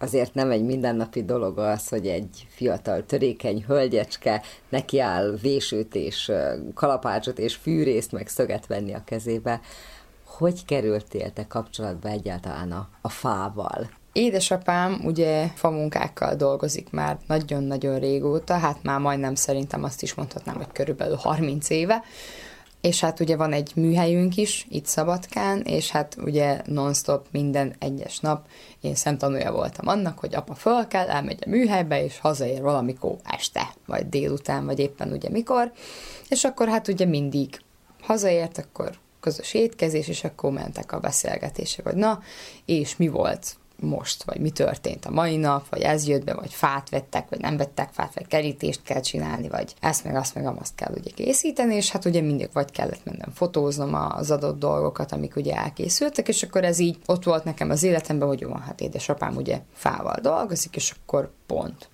[0.00, 6.32] azért nem egy mindennapi dolog az, hogy egy fiatal, törékeny hölgyecske nekiáll vésőt és
[6.74, 9.60] kalapácsot és fűrészt meg szöget venni a kezébe.
[10.24, 13.90] Hogy kerültél te kapcsolatba egyáltalán a, a fával?
[14.12, 20.72] Édesapám ugye famunkákkal dolgozik már nagyon-nagyon régóta, hát már majdnem szerintem azt is mondhatnám, hogy
[20.72, 22.02] körülbelül 30 éve,
[22.80, 28.18] és hát ugye van egy műhelyünk is itt Szabadkán, és hát ugye non-stop minden egyes
[28.18, 28.46] nap
[28.80, 33.74] én szemtanúja voltam annak, hogy apa föl kell, elmegy a műhelybe, és hazaér valamikor este,
[33.86, 35.72] vagy délután, vagy éppen ugye mikor,
[36.28, 37.60] és akkor hát ugye mindig
[38.00, 42.20] hazaért, akkor közös étkezés, és akkor mentek a beszélgetések, hogy na,
[42.64, 46.52] és mi volt most, vagy mi történt a mai nap, vagy ez jött be, vagy
[46.52, 50.46] fát vettek, vagy nem vettek fát, vagy kerítést kell csinálni, vagy ezt meg azt meg
[50.46, 55.12] azt kell ugye készíteni, és hát ugye mindig vagy kellett mennem fotóznom az adott dolgokat,
[55.12, 58.80] amik ugye elkészültek, és akkor ez így ott volt nekem az életemben, hogy jó, hát
[58.80, 61.88] édesapám ugye fával dolgozik, és akkor pont.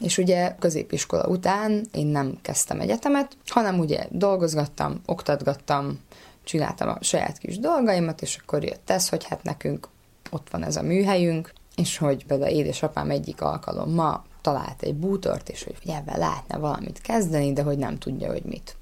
[0.00, 6.00] És ugye középiskola után én nem kezdtem egyetemet, hanem ugye dolgozgattam, oktatgattam,
[6.44, 9.88] csináltam a saját kis dolgaimat, és akkor jött ez, hogy hát nekünk
[10.30, 15.64] ott van ez a műhelyünk, és hogy például édesapám egyik alkalommal talált egy bútort, és
[15.64, 18.76] hogy ebben lehetne valamit kezdeni, de hogy nem tudja, hogy mit.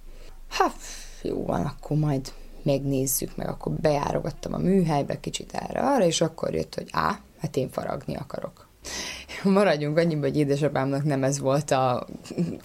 [0.48, 0.74] Hát,
[1.22, 2.32] jó van, akkor majd
[2.62, 7.70] megnézzük, meg akkor bejárogattam a műhelybe kicsit erre-arra, és akkor jött, hogy á, hát én
[7.70, 8.63] faragni akarok.
[9.42, 12.06] Maradjunk annyiba, hogy édesapámnak nem ez volt a,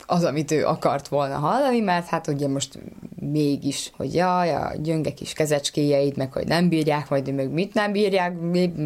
[0.05, 2.79] az, amit ő akart volna hallani, mert hát ugye most
[3.19, 7.91] mégis, hogy jaj, a gyönge kis kezecskéjeid, meg hogy nem bírják, majd meg mit nem
[7.91, 8.33] bírják,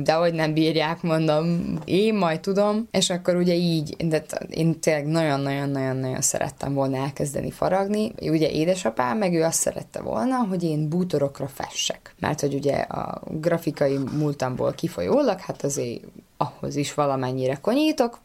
[0.03, 5.05] de hogy nem bírják, mondom, én majd tudom, és akkor ugye így, de én tényleg
[5.05, 8.11] nagyon-nagyon-nagyon-nagyon szerettem volna elkezdeni faragni.
[8.21, 12.15] Ugye édesapám, meg ő azt szerette volna, hogy én bútorokra fessek.
[12.19, 16.01] Mert hogy ugye a grafikai múltamból kifolyólag, hát azért
[16.43, 18.19] ahhoz is valamennyire konyítok,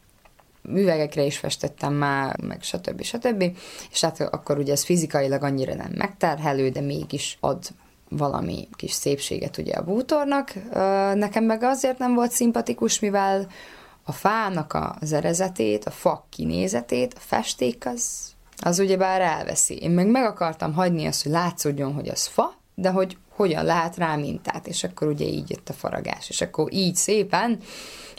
[0.63, 3.01] üvegekre is festettem már, meg stb.
[3.01, 3.43] stb.
[3.91, 7.67] És hát akkor ugye ez fizikailag annyira nem megterhelő, de mégis ad
[8.09, 10.53] valami kis szépséget ugye a bútornak.
[11.13, 13.47] Nekem meg azért nem volt szimpatikus, mivel
[14.03, 19.75] a fának az erezetét, a fa kinézetét, a festék az, az ugyebár elveszi.
[19.75, 23.97] Én meg meg akartam hagyni azt, hogy látszódjon, hogy az fa, de hogy hogyan lehet
[23.97, 27.59] rá mintát, és akkor ugye így jött a faragás, és akkor így szépen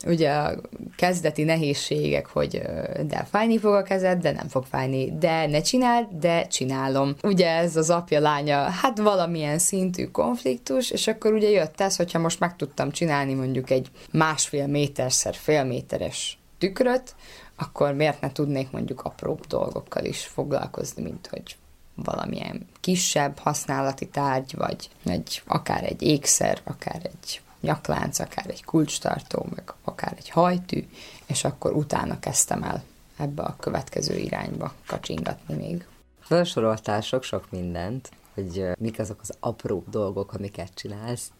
[0.06, 0.60] ugye a
[0.96, 2.62] kezdeti nehézségek, hogy
[3.06, 7.14] de fájni fog a kezed, de nem fog fájni, de ne csináld, de csinálom.
[7.22, 12.40] Ugye ez az apja-lánya, hát valamilyen szintű konfliktus, és akkor ugye jött ez, hogyha most
[12.40, 17.14] meg tudtam csinálni mondjuk egy másfél méterszer fél méteres tükröt,
[17.56, 21.56] akkor miért ne tudnék mondjuk apróbb dolgokkal is foglalkozni, mint hogy
[21.94, 29.46] valamilyen kisebb használati tárgy, vagy egy, akár egy ékszer, akár egy nyaklánc, akár egy kulcstartó,
[29.54, 30.88] meg akár egy hajtű,
[31.26, 32.82] és akkor utána kezdtem el
[33.16, 35.86] ebbe a következő irányba kacsingatni még.
[36.20, 41.30] Felsoroltál sok-sok mindent, hogy mik azok az apró dolgok, amiket csinálsz.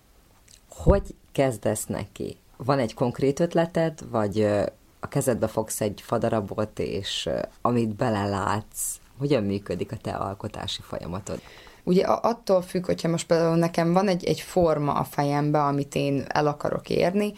[0.68, 2.36] Hogy kezdesz neki?
[2.56, 4.42] Van egy konkrét ötleted, vagy
[5.00, 7.28] a kezedbe fogsz egy fadarabot, és
[7.60, 11.40] amit belelátsz, hogyan működik a te alkotási folyamatod?
[11.90, 16.24] Ugye attól függ, hogyha most például nekem van egy, egy forma a fejembe, amit én
[16.28, 17.32] el akarok érni,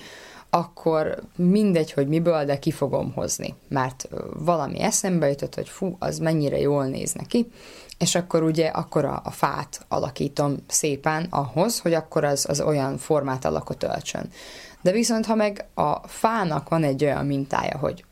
[0.50, 3.54] akkor mindegy, hogy miből, de ki fogom hozni.
[3.68, 7.50] Mert valami eszembe jutott, hogy fú, az mennyire jól néz neki,
[7.98, 12.98] és akkor ugye akkor a, a fát alakítom szépen ahhoz, hogy akkor az, az olyan
[12.98, 14.30] formát alakot öltsön.
[14.80, 18.04] De viszont, ha meg a fának van egy olyan mintája, hogy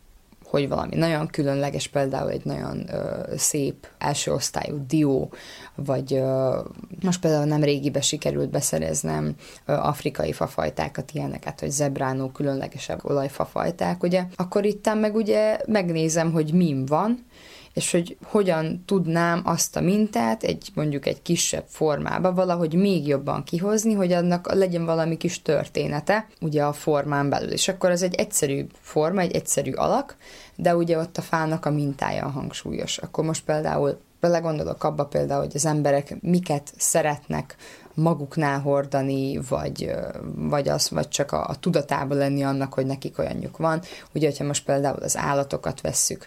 [0.51, 5.33] hogy valami nagyon különleges, például egy nagyon ö, szép első osztályú dió,
[5.75, 6.59] vagy ö,
[7.03, 9.35] most például nem régibe sikerült beszereznem
[9.65, 16.53] ö, afrikai fafajtákat, ilyeneket, hogy zebránó, különlegesebb olajfafajták, ugye, akkor itt meg ugye megnézem, hogy
[16.53, 17.27] mim van,
[17.75, 23.45] és hogy hogyan tudnám azt a mintát egy mondjuk egy kisebb formába valahogy még jobban
[23.45, 27.51] kihozni, hogy annak legyen valami kis története, ugye a formán belül.
[27.51, 30.17] És akkor ez egy egyszerű forma, egy egyszerű alak,
[30.57, 32.99] de ugye ott a fának a mintája hangsúlyos.
[32.99, 37.57] Akkor most például belegondolok abba például, hogy az emberek miket szeretnek
[37.95, 39.91] maguknál hordani, vagy,
[40.35, 43.83] vagy az, vagy csak a, a tudatában lenni annak, hogy nekik olyanjuk van.
[44.15, 46.27] Ugye, hogyha most például az állatokat vesszük,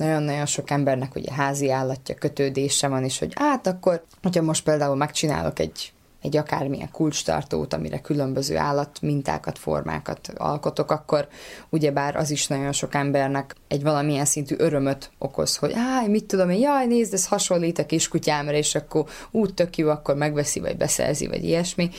[0.00, 4.96] nagyon-nagyon sok embernek ugye házi állatja, kötődése van, és hogy hát akkor, hogyha most például
[4.96, 5.92] megcsinálok egy
[6.22, 11.28] egy akármilyen kulcstartót, amire különböző állat mintákat, formákat alkotok, akkor
[11.68, 16.50] ugyebár az is nagyon sok embernek egy valamilyen szintű örömöt okoz, hogy áj, mit tudom
[16.50, 20.76] én, jaj, nézd, ez hasonlít a kiskutyámra, és akkor úgy tök jó, akkor megveszi, vagy
[20.76, 21.90] beszerzi, vagy ilyesmi.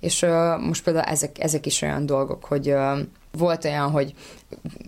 [0.00, 2.98] És uh, most például ezek, ezek is olyan dolgok, hogy uh,
[3.38, 4.14] volt olyan, hogy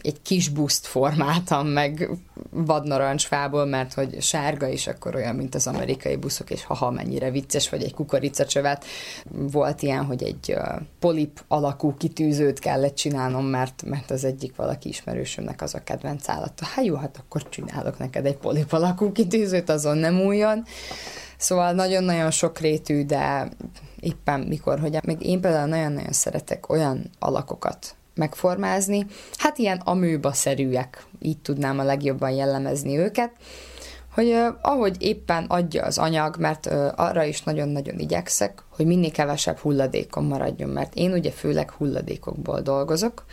[0.01, 2.09] egy kis buszt formáltam meg
[2.51, 7.69] vadnarancsfából, mert hogy sárga is akkor olyan, mint az amerikai buszok, és haha, mennyire vicces,
[7.69, 8.85] vagy egy kukoricacsövet.
[9.31, 10.57] Volt ilyen, hogy egy
[10.99, 16.65] polip alakú kitűzőt kellett csinálnom, mert, mert az egyik valaki ismerősömnek az a kedvenc állata.
[16.65, 20.65] Hát jó, hát akkor csinálok neked egy polip alakú kitűzőt, azon nem újon.
[21.37, 23.49] Szóval nagyon-nagyon sokrétű, de
[24.01, 29.07] éppen mikor, hogy még én például nagyon-nagyon szeretek olyan alakokat megformázni.
[29.37, 33.31] Hát ilyen amőba-szerűek, így tudnám a legjobban jellemezni őket,
[34.15, 39.11] hogy uh, ahogy éppen adja az anyag, mert uh, arra is nagyon-nagyon igyekszek, hogy minél
[39.11, 43.25] kevesebb hulladékom maradjon, mert én ugye főleg hulladékokból dolgozok,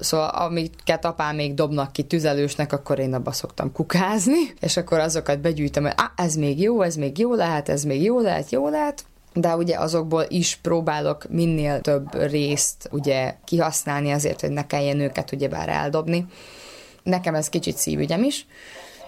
[0.00, 5.40] Szóval amiket apám még dobnak ki tüzelősnek, akkor én abba szoktam kukázni, és akkor azokat
[5.40, 8.68] begyűjtöm, hogy ah, ez még jó, ez még jó lehet, ez még jó lehet, jó
[8.68, 9.04] lehet,
[9.34, 15.32] de ugye azokból is próbálok minél több részt ugye kihasználni azért, hogy ne kelljen őket
[15.32, 16.26] ugyebár eldobni.
[17.02, 18.46] Nekem ez kicsit szívügyem is,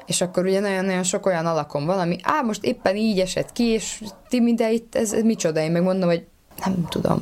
[0.06, 3.64] és akkor ugye nagyon-nagyon sok olyan alakom van, ami á, most éppen így esett ki,
[3.64, 6.26] és ti minden itt, ez, ez micsoda, én meg mondom, hogy
[6.64, 7.20] nem tudom.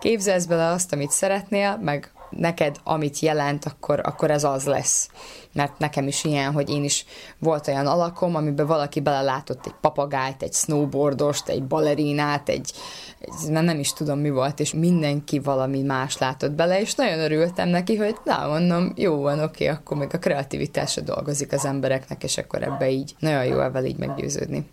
[0.00, 5.08] Képzelsz bele azt, amit szeretnél, meg neked amit jelent, akkor, akkor ez az lesz.
[5.52, 7.04] Mert nekem is ilyen, hogy én is
[7.38, 12.72] volt olyan alakom, amiben valaki belelátott egy papagájt, egy snowboardost, egy balerinát, egy,
[13.18, 17.68] egy nem is tudom mi volt, és mindenki valami más látott bele, és nagyon örültem
[17.68, 22.38] neki, hogy na, mondom, jó van, oké, akkor még a kreativitásra dolgozik az embereknek, és
[22.38, 24.66] akkor ebbe így nagyon jó ebben így meggyőződni.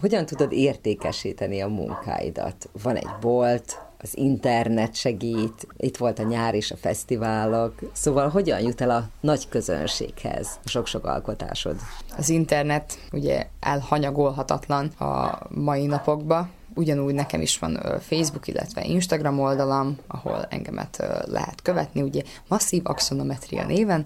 [0.00, 2.68] Hogyan tudod értékesíteni a munkáidat?
[2.82, 8.60] Van egy bolt, az internet segít, itt volt a nyár és a fesztiválok, szóval hogyan
[8.60, 11.76] jut el a nagy közönséghez a sok-sok alkotásod?
[12.16, 19.98] Az internet ugye elhanyagolhatatlan a mai napokban, ugyanúgy nekem is van Facebook, illetve Instagram oldalam,
[20.06, 24.04] ahol engemet lehet követni, ugye masszív axonometria néven,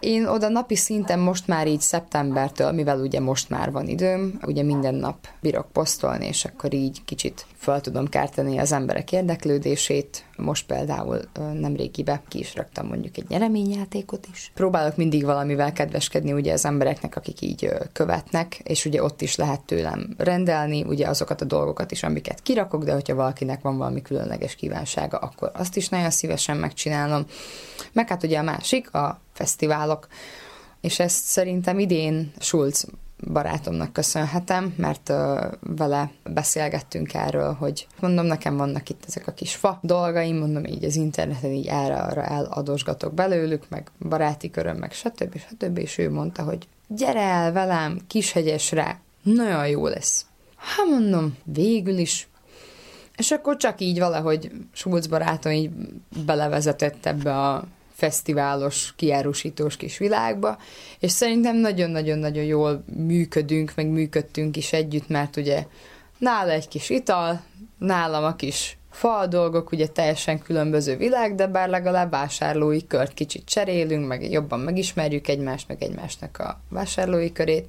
[0.00, 4.62] én oda napi szinten most már így szeptembertől, mivel ugye most már van időm, ugye
[4.62, 10.24] minden nap bírok posztolni, és akkor így kicsit fel tudom kárteni az emberek érdeklődését.
[10.36, 11.20] Most például
[11.60, 14.50] nemrégibe ki is raktam mondjuk egy nyereményjátékot is.
[14.54, 19.60] Próbálok mindig valamivel kedveskedni ugye az embereknek, akik így követnek, és ugye ott is lehet
[19.60, 24.54] tőlem rendelni, ugye azokat a dolgokat is, amiket kirakok, de hogyha valakinek van valami különleges
[24.54, 27.26] kívánsága, akkor azt is nagyon szívesen megcsinálom.
[27.92, 30.08] Meg hát ugye a másik, a fesztiválok,
[30.80, 32.86] és ezt szerintem idén Schulz
[33.32, 35.12] barátomnak köszönhetem, mert
[35.60, 40.84] vele beszélgettünk erről, hogy mondom, nekem vannak itt ezek a kis fa dolgaim, mondom, így
[40.84, 45.38] az interneten így erre-arra eladosgatok belőlük, meg baráti köröm, meg stb.
[45.38, 45.78] stb.
[45.78, 50.26] És ő mondta, hogy gyere el velem Kishegyesre, nagyon jó lesz.
[50.56, 52.28] Hát mondom, végül is
[53.16, 55.70] és akkor csak így valahogy Schulz barátom így
[56.24, 57.64] belevezetett ebbe a
[57.96, 60.58] fesztiválos, kiárusítós kis világba,
[60.98, 65.66] és szerintem nagyon-nagyon-nagyon jól működünk, meg működtünk is együtt, mert ugye
[66.18, 67.42] nála egy kis ital,
[67.78, 73.44] nálam a kis fa dolgok, ugye teljesen különböző világ, de bár legalább vásárlói kört kicsit
[73.44, 77.66] cserélünk, meg jobban megismerjük egymást, meg egymásnak a vásárlói körét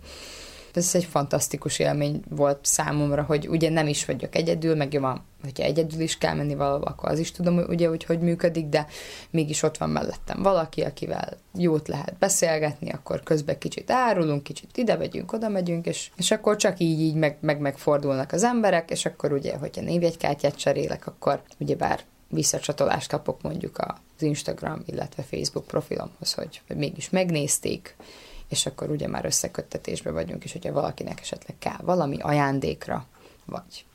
[0.85, 5.01] ez egy fantasztikus élmény volt számomra, hogy ugye nem is vagyok egyedül, meg jó
[5.43, 8.87] hogyha egyedül is kell menni valahol, akkor az is tudom, ugye, hogy hogy működik, de
[9.29, 14.95] mégis ott van mellettem valaki, akivel jót lehet beszélgetni, akkor közben kicsit árulunk, kicsit ide
[14.97, 19.05] megyünk, oda megyünk, és, és akkor csak így, így meg, meg megfordulnak az emberek, és
[19.05, 21.99] akkor ugye, hogyha névjegykártyát cserélek, akkor ugyebár
[22.29, 27.95] visszacsatolást kapok mondjuk az Instagram, illetve Facebook profilomhoz, hogy, hogy mégis megnézték,
[28.49, 33.05] és akkor ugye már összeköttetésbe vagyunk, és hogyha valakinek esetleg kell valami ajándékra,
[33.45, 33.85] vagy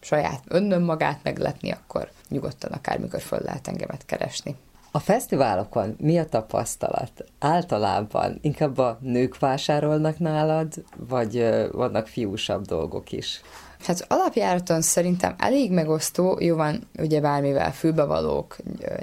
[0.00, 4.56] saját önnön magát megletni, akkor nyugodtan akármikor föl lehet engemet keresni.
[4.92, 7.24] A fesztiválokon mi a tapasztalat?
[7.38, 13.40] Általában inkább a nők vásárolnak nálad, vagy vannak fiúsabb dolgok is?
[13.82, 18.56] Hát alapjáraton szerintem elég megosztó, jó van, ugye bármivel fülbevalók,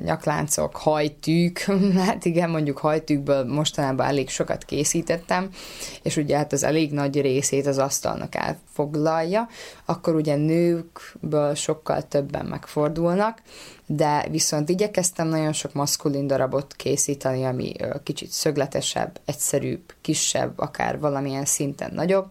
[0.03, 1.59] nyakláncok, hajtűk,
[2.05, 5.49] hát igen, mondjuk hajtűkből mostanában elég sokat készítettem,
[6.03, 9.47] és ugye hát az elég nagy részét az asztalnak elfoglalja,
[9.86, 13.41] akkor ugye nőkből sokkal többen megfordulnak,
[13.86, 17.73] de viszont igyekeztem nagyon sok maszkulin darabot készíteni, ami
[18.03, 22.25] kicsit szögletesebb, egyszerűbb, kisebb, akár valamilyen szinten nagyobb.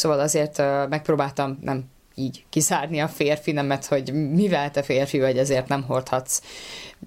[0.00, 1.84] Szóval azért megpróbáltam nem
[2.14, 6.42] így kiszárni a férfi nemet, hogy mivel te férfi vagy, ezért nem hordhatsz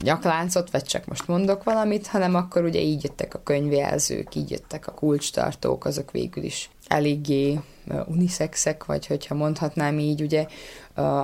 [0.03, 4.87] nyakláncot, vagy csak most mondok valamit, hanem akkor ugye így jöttek a könyvjelzők, így jöttek
[4.87, 7.59] a kulcstartók, azok végül is eléggé
[8.05, 10.45] uniszexek, vagy hogyha mondhatnám így, ugye,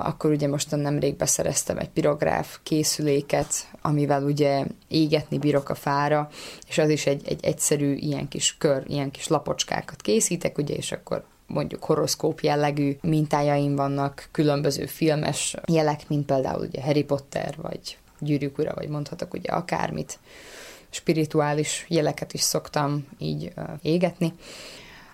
[0.02, 3.52] akkor ugye mostan nemrég beszereztem egy pirográf készüléket,
[3.82, 6.28] amivel ugye égetni bírok a fára,
[6.68, 10.92] és az is egy, egy egyszerű ilyen kis kör, ilyen kis lapocskákat készítek, ugye, és
[10.92, 17.98] akkor mondjuk horoszkóp jellegű mintájaim vannak, különböző filmes jelek, mint például ugye Harry Potter, vagy
[18.18, 20.18] Gyűrűk ura, vagy mondhatok ugye akármit.
[20.90, 24.34] Spirituális jeleket is szoktam így égetni.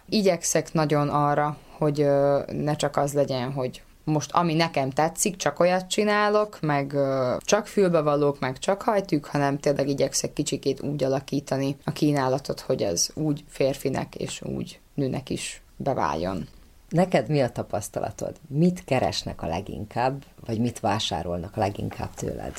[0.09, 2.07] Igyekszek nagyon arra, hogy
[2.53, 6.97] ne csak az legyen, hogy most ami nekem tetszik, csak olyat csinálok, meg
[7.39, 13.09] csak fülbevalók, meg csak hajtűk, hanem tényleg igyekszek kicsikét úgy alakítani a kínálatot, hogy ez
[13.15, 16.49] úgy férfinek és úgy nőnek is beváljon.
[16.89, 18.37] Neked mi a tapasztalatod?
[18.49, 22.53] Mit keresnek a leginkább, vagy mit vásárolnak a leginkább tőled?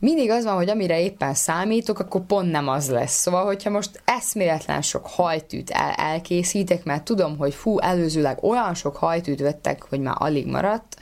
[0.00, 3.20] Mindig az van, hogy amire éppen számítok, akkor pont nem az lesz.
[3.20, 8.96] Szóval, hogyha most eszméletlen sok hajtűt el- elkészítek, mert tudom, hogy fú, előzőleg olyan sok
[8.96, 10.96] hajtűt vettek, hogy már alig maradt,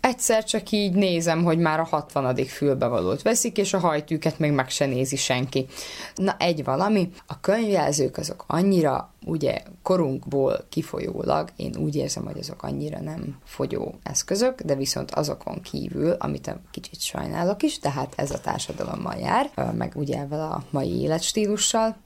[0.00, 2.36] egyszer csak így nézem, hogy már a 60.
[2.36, 5.66] fülbevalót veszik, és a hajtűket még meg se nézi senki.
[6.14, 12.62] Na, egy valami, a könyvjelzők azok annyira, ugye, korunkból kifolyólag, én úgy érzem, hogy azok
[12.62, 18.40] annyira nem fogyó eszközök, de viszont azokon kívül, amit kicsit sajnálok is, tehát ez a
[18.40, 21.96] társadalommal jár, meg ugye ezzel a mai életstílussal,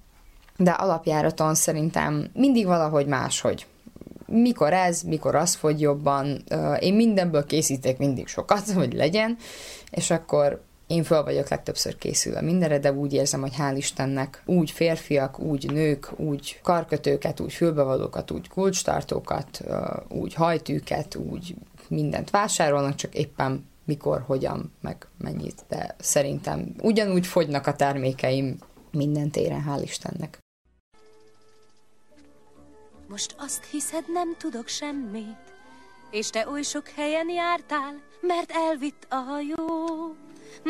[0.56, 3.66] de alapjáraton szerintem mindig valahogy máshogy
[4.32, 6.44] mikor ez, mikor az fogy jobban.
[6.80, 9.36] Én mindenből készítek mindig sokat, hogy legyen,
[9.90, 14.70] és akkor én föl vagyok legtöbbször készülve mindenre, de úgy érzem, hogy hál' Istennek úgy
[14.70, 19.64] férfiak, úgy nők, úgy karkötőket, úgy fülbevalókat, úgy kulcstartókat,
[20.08, 21.54] úgy hajtűket, úgy
[21.88, 28.56] mindent vásárolnak, csak éppen mikor, hogyan, meg mennyit, de szerintem ugyanúgy fogynak a termékeim
[28.90, 30.41] minden téren, hál' Istennek.
[33.12, 35.52] Most azt hiszed, nem tudok semmit,
[36.10, 40.16] és te oly sok helyen jártál, mert elvitt a hajó.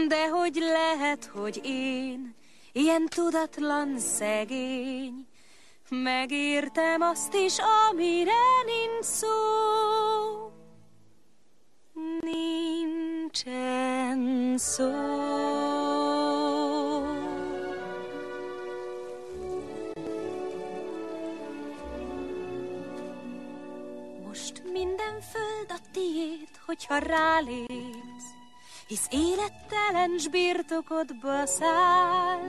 [0.08, 2.34] De hogy lehet, hogy én,
[2.72, 5.26] ilyen tudatlan szegény,
[5.88, 7.56] megértem azt is,
[7.90, 9.28] amire nincs szó.
[13.40, 13.78] Nincsen
[14.58, 14.90] szó.
[24.72, 28.28] Minden föld a tiéd, hogyha rálépsz,
[28.86, 32.42] hisz élettelen s birtokodba száll.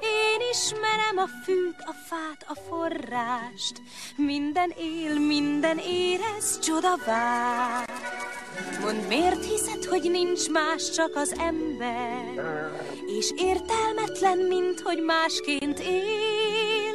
[0.00, 3.82] Én ismerem a fűt, a fát, a forrást,
[4.16, 7.88] minden él, minden érez, csoda vár.
[8.80, 12.72] Mondd, miért hiszed, hogy nincs más, csak az ember,
[13.18, 16.94] és értelmetlen, mint hogy másként él.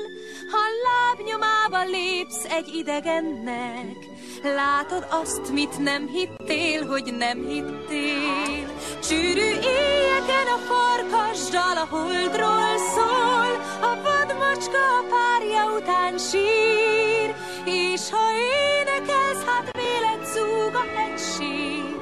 [0.51, 3.95] Ha lábnyomába lépsz egy idegennek,
[4.43, 8.75] Látod azt, mit nem hittél, hogy nem hittél.
[9.07, 17.35] Csűrű éjjeken a farkas dal a holdról szól, a vadmacska a párja után sír,
[17.65, 21.95] és ha énekelsz, hát vélet zúg a hegység,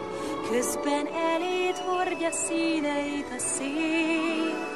[0.51, 4.67] közben eléd hordja színeit a szél,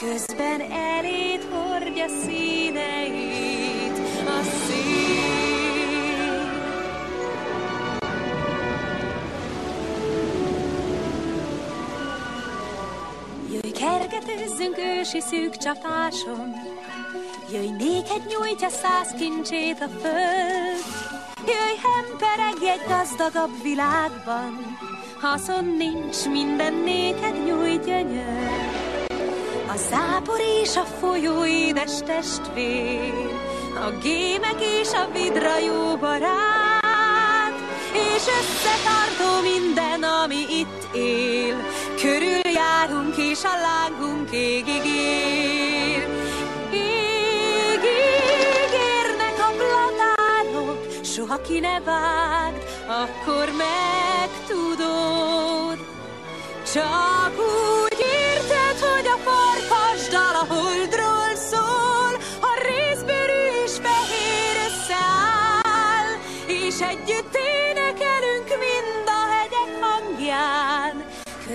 [0.00, 5.31] közben eléd hordja színeit a szél.
[13.82, 16.54] Kergetőzzünk ősi szűk csapáson,
[17.52, 20.84] Jöjj, néked nyújtja száz kincsét a föld,
[21.46, 24.78] Jöjj, hemperegj egy gazdagabb világban,
[25.20, 28.50] Haszon nincs, minden néked nyújt gyönyör.
[29.68, 33.28] A zápor és a folyó édes testvér,
[33.74, 37.54] A gémek és a vidra jó barát,
[37.92, 41.56] És összetartó minden, ami itt él,
[42.02, 46.08] Körüljárunk és a lángunk égig ér.
[46.72, 47.84] Égig
[48.72, 54.98] érnek a platánok, soha ki ne vágd, akkor megtudod.
[56.72, 57.81] Csak úgy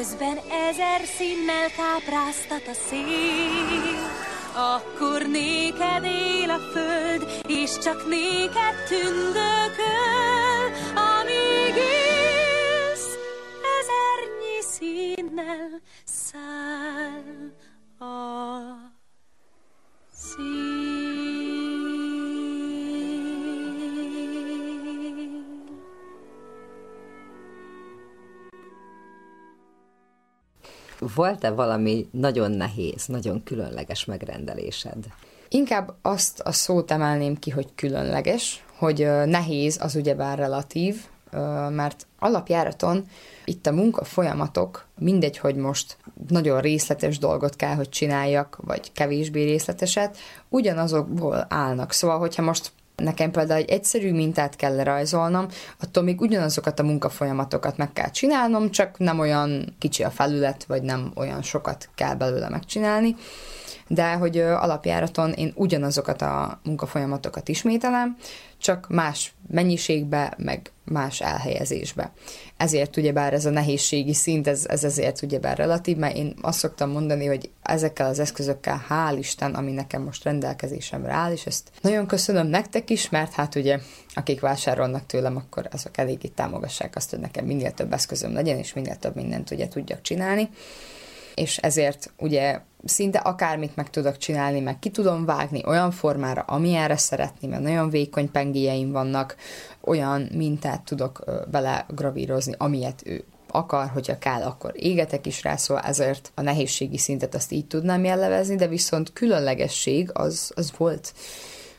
[0.10, 3.98] Közben ezer színnel kápráztat a szél,
[4.56, 13.18] akkor néked él a föld, és csak néked tündököl, amíg élsz,
[13.80, 17.52] ezernyi színnel száll
[18.00, 18.64] a
[20.14, 20.97] szél.
[31.00, 35.06] Volt-e valami nagyon nehéz, nagyon különleges megrendelésed?
[35.50, 41.02] Inkább azt a szót emelném ki, hogy különleges, hogy nehéz az ugyebár relatív,
[41.70, 43.06] mert alapjáraton
[43.46, 49.44] itt a munka folyamatok, mindegy, hogy most nagyon részletes dolgot kell, hogy csináljak, vagy kevésbé
[49.44, 50.18] részleteset,
[50.50, 51.92] ugyanazokból állnak.
[51.92, 52.72] Szóval, hogyha most
[53.04, 55.48] Nekem például egy egyszerű mintát kell lerajzolnom,
[55.80, 60.82] attól még ugyanazokat a munkafolyamatokat meg kell csinálnom, csak nem olyan kicsi a felület, vagy
[60.82, 63.16] nem olyan sokat kell belőle megcsinálni,
[63.88, 68.18] de hogy alapjáraton én ugyanazokat a munkafolyamatokat ismételem,
[68.58, 72.12] csak más mennyiségbe, meg más elhelyezésbe.
[72.58, 76.90] Ezért ugyebár ez a nehézségi szint, ez, ez ezért ugyebár relatív, mert én azt szoktam
[76.90, 82.08] mondani, hogy ezekkel az eszközökkel, hál' Isten, ami nekem most rendelkezésemre áll, és ezt nagyon
[82.08, 83.80] köszönöm nektek is, mert hát ugye,
[84.14, 88.74] akik vásárolnak tőlem, akkor azok eléggé támogassák azt, hogy nekem minél több eszközöm legyen, és
[88.74, 90.50] minél több mindent ugye tudjak csinálni
[91.38, 96.98] és ezért ugye szinte akármit meg tudok csinálni, meg ki tudom vágni olyan formára, amilyenre
[96.98, 99.36] szeretném, mert nagyon vékony pengéjeim vannak,
[99.82, 105.84] olyan mintát tudok bele gravírozni, amilyet ő akar, hogyha kell, akkor égetek is rá, szóval
[105.84, 111.14] ezért a nehézségi szintet azt így tudnám jellemezni, de viszont különlegesség az, az volt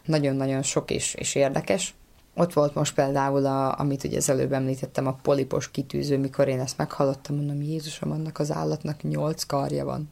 [0.05, 1.95] nagyon-nagyon sok és, és érdekes.
[2.39, 6.61] Ott volt most például, a, amit ugye az előbb említettem, a polipos kitűző, mikor én
[6.61, 10.11] ezt meghallottam, mondom, Jézusom, annak az állatnak nyolc karja van,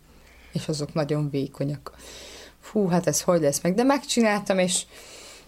[0.53, 1.95] és azok nagyon vékonyak.
[2.61, 3.75] Fú, hát ez hogy lesz meg?
[3.75, 4.83] De megcsináltam, és,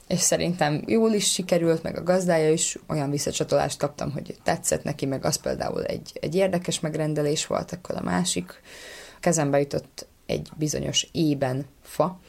[0.06, 5.06] és szerintem jól is sikerült, meg a gazdája is olyan visszacsatolást kaptam, hogy tetszett neki,
[5.06, 8.62] meg az például egy, egy érdekes megrendelés volt, akkor a másik
[9.20, 12.20] kezembe jutott egy bizonyos ében fa,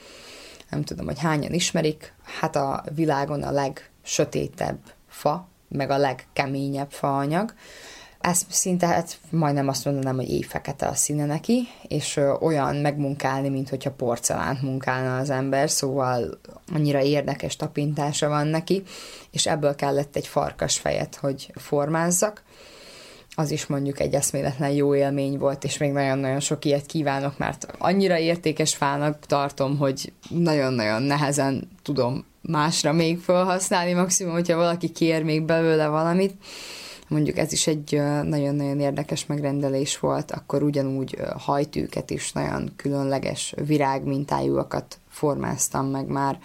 [0.70, 3.52] nem tudom, hogy hányan ismerik, hát a világon a
[4.10, 7.54] legsötétebb fa, meg a legkeményebb faanyag.
[8.20, 13.70] Ez szinte, hát majdnem azt mondanám, hogy éjfekete a színe neki, és olyan megmunkálni, mint
[13.70, 16.40] hogyha porcelánt munkálna az ember, szóval
[16.74, 18.84] annyira érdekes tapintása van neki,
[19.32, 22.44] és ebből kellett egy farkas fejet, hogy formázzak
[23.36, 27.68] az is mondjuk egy eszméletlen jó élmény volt, és még nagyon-nagyon sok ilyet kívánok, mert
[27.78, 35.24] annyira értékes fának tartom, hogy nagyon-nagyon nehezen tudom másra még felhasználni, maximum, hogyha valaki kér
[35.24, 36.34] még belőle valamit.
[37.08, 45.00] Mondjuk ez is egy nagyon-nagyon érdekes megrendelés volt, akkor ugyanúgy hajtűket is, nagyon különleges virágmintájúakat
[45.10, 46.40] formáztam meg már,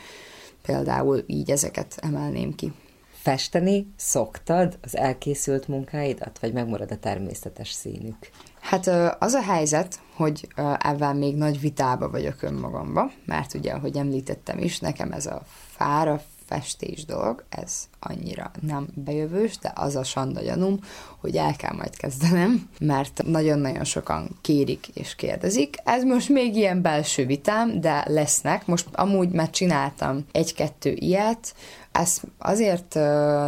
[0.62, 2.72] például így ezeket emelném ki.
[3.12, 8.16] Festeni szoktad az elkészült munkáidat, vagy megmarad a természetes színük?
[8.64, 8.86] Hát
[9.18, 10.48] az a helyzet, hogy
[10.78, 16.22] ebben még nagy vitába vagyok önmagamba, mert ugye, ahogy említettem is, nekem ez a fára
[16.46, 20.78] festés dolog, ez annyira nem bejövős, de az a sanda gyanúm,
[21.20, 25.76] hogy el kell majd kezdenem, mert nagyon-nagyon sokan kérik és kérdezik.
[25.84, 28.66] Ez most még ilyen belső vitám, de lesznek.
[28.66, 31.54] Most amúgy már csináltam egy-kettő ilyet,
[31.92, 32.94] ez azért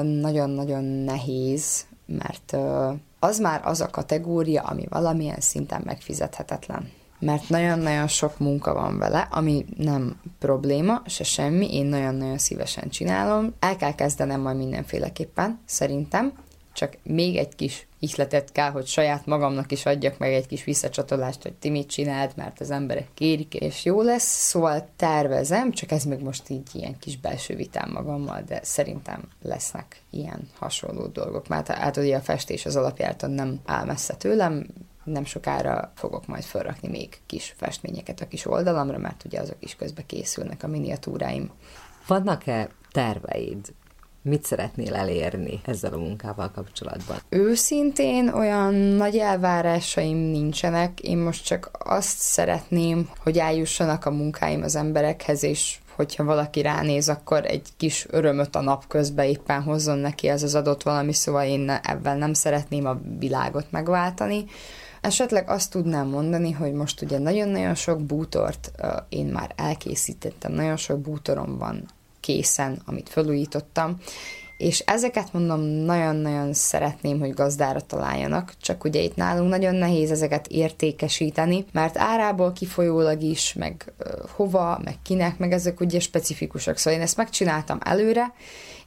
[0.02, 2.56] nagyon-nagyon nehéz, mert
[3.18, 6.90] az már az a kategória, ami valamilyen szinten megfizethetetlen.
[7.18, 13.54] Mert nagyon-nagyon sok munka van vele, ami nem probléma, se semmi, én nagyon-nagyon szívesen csinálom.
[13.58, 16.32] El kell kezdenem majd mindenféleképpen, szerintem,
[16.76, 21.42] csak még egy kis ihletet kell, hogy saját magamnak is adjak meg egy kis visszacsatolást,
[21.42, 26.04] hogy ti mit csináld, mert az emberek kérik, és jó lesz, szóval tervezem, csak ez
[26.04, 31.68] még most így ilyen kis belső vitám magammal, de szerintem lesznek ilyen hasonló dolgok, mert
[31.68, 34.66] hát ugye a festés az alapjártan nem áll messze tőlem,
[35.04, 39.76] nem sokára fogok majd felrakni még kis festményeket a kis oldalamra, mert ugye azok is
[39.76, 41.50] közben készülnek a miniatúráim.
[42.06, 43.74] Vannak-e terveid
[44.28, 47.16] Mit szeretnél elérni ezzel a munkával kapcsolatban?
[47.28, 51.00] Őszintén olyan nagy elvárásaim nincsenek.
[51.00, 57.08] Én most csak azt szeretném, hogy eljussanak a munkáim az emberekhez, és hogyha valaki ránéz,
[57.08, 61.44] akkor egy kis örömöt a nap közben éppen hozzon neki ez az adott valami, szóval
[61.44, 64.44] én ebben nem szeretném a világot megváltani.
[65.00, 68.72] Esetleg azt tudnám mondani, hogy most ugye nagyon-nagyon sok bútort
[69.08, 71.86] én már elkészítettem, nagyon sok bútorom van
[72.26, 73.96] készen, amit felújítottam,
[74.56, 80.46] és ezeket mondom, nagyon-nagyon szeretném, hogy gazdára találjanak, csak ugye itt nálunk nagyon nehéz ezeket
[80.46, 83.92] értékesíteni, mert árából kifolyólag is, meg
[84.36, 86.76] hova, meg kinek, meg ezek ugye specifikusak.
[86.76, 88.32] Szóval én ezt megcsináltam előre,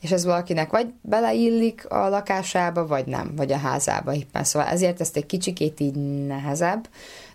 [0.02, 4.44] és ez valakinek vagy beleillik a lakásába, vagy nem, vagy a házába éppen.
[4.44, 5.96] Szóval ezért ezt egy kicsikét így
[6.28, 6.88] nehezebb,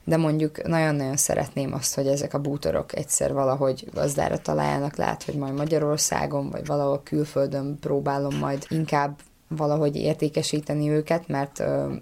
[0.05, 5.35] de mondjuk nagyon-nagyon szeretném azt, hogy ezek a bútorok egyszer valahogy gazdára találjanak, lehet, hogy
[5.35, 9.18] majd Magyarországon, vagy valahol külföldön próbálom majd inkább
[9.48, 11.93] valahogy értékesíteni őket, mert ö,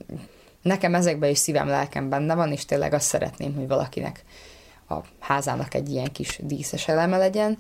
[0.63, 4.25] nekem ezekben is szívem, lelkem benne van, és tényleg azt szeretném, hogy valakinek
[4.89, 7.57] a házának egy ilyen kis díszes eleme legyen.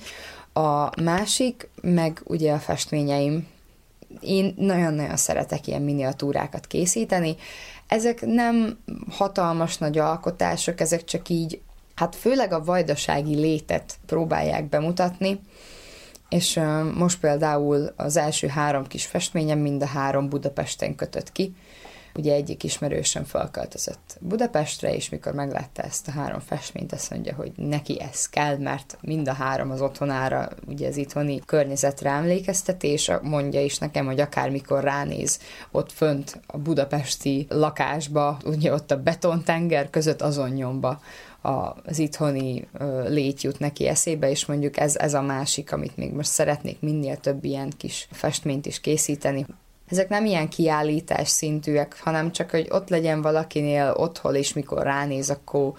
[0.53, 3.47] A másik, meg ugye a festményeim.
[4.21, 7.37] Én nagyon-nagyon szeretek ilyen miniatúrákat készíteni,
[7.93, 8.79] ezek nem
[9.11, 11.61] hatalmas nagy alkotások, ezek csak így,
[11.95, 15.41] hát főleg a vajdasági létet próbálják bemutatni,
[16.29, 16.61] és
[16.95, 21.55] most például az első három kis festményem mind a három Budapesten kötött ki,
[22.15, 27.53] Ugye egyik ismerősöm felköltözött Budapestre, és mikor meglátta ezt a három festményt, azt mondja, hogy
[27.57, 33.13] neki ez kell, mert mind a három az otthonára, ugye az itthoni környezetre emlékeztet, és
[33.23, 35.39] mondja is nekem, hogy akármikor ránéz
[35.71, 41.01] ott fönt a budapesti lakásba, ugye ott a betontenger között azon nyomba
[41.43, 42.69] az itthoni
[43.07, 47.17] légy jut neki eszébe, és mondjuk ez, ez a másik, amit még most szeretnék minél
[47.17, 49.47] több ilyen kis festményt is készíteni
[49.93, 55.31] ezek nem ilyen kiállítás szintűek, hanem csak, hogy ott legyen valakinél otthon, és mikor ránéz,
[55.31, 55.73] akkor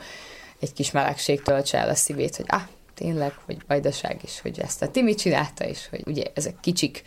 [0.59, 2.61] egy kis melegség töltse el a szívét, hogy ah,
[2.93, 7.03] tényleg, hogy vajdaság is, hogy ezt a Timi csinálta, és hogy ugye ezek kicsik,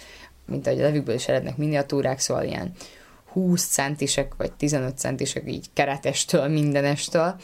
[0.47, 2.73] mint ahogy a levükből is erednek miniatúrák, szóval ilyen
[3.33, 7.35] 20 centisek, vagy 15 centisek így keretestől, mindenestől,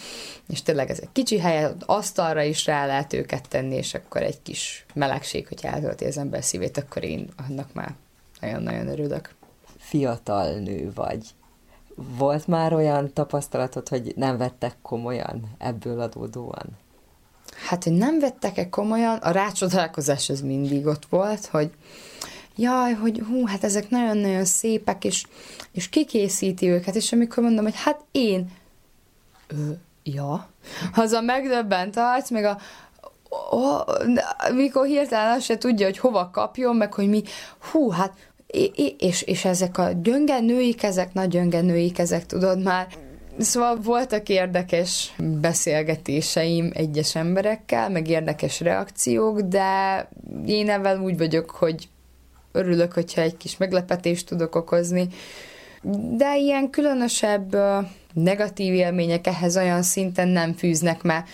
[0.48, 4.42] és tényleg ez egy kicsi hely, asztalra is rá lehet őket tenni, és akkor egy
[4.42, 7.94] kis melegség, hogy eltölti az ember szívét, akkor én annak már
[8.40, 9.34] nagyon-nagyon örülök
[9.92, 11.26] fiatal nő vagy.
[11.94, 16.66] Volt már olyan tapasztalatod, hogy nem vettek komolyan ebből adódóan?
[17.66, 21.70] Hát, hogy nem vettek-e komolyan, a rácsodálkozás az mindig ott volt, hogy
[22.56, 25.24] jaj, hogy hú, hát ezek nagyon-nagyon szépek, és,
[25.72, 28.52] és kikészíti őket, és amikor mondom, hogy hát én,
[29.46, 29.70] ö,
[30.02, 30.48] ja,
[30.94, 32.58] az a megdöbbent arc, meg a,
[33.50, 33.84] oh,
[34.54, 37.22] mikor hirtelen azt se tudja, hogy hova kapjon, meg hogy mi,
[37.70, 38.12] hú, hát
[38.98, 42.86] és, és ezek a gyönge női kezek, nagy gyönge női kezek, tudod már,
[43.38, 50.08] Szóval voltak érdekes beszélgetéseim egyes emberekkel, meg érdekes reakciók, de
[50.46, 51.88] én ebben úgy vagyok, hogy
[52.52, 55.08] örülök, hogyha egy kis meglepetést tudok okozni.
[56.16, 57.56] De ilyen különösebb
[58.12, 61.28] negatív élmények ehhez olyan szinten nem fűznek, mert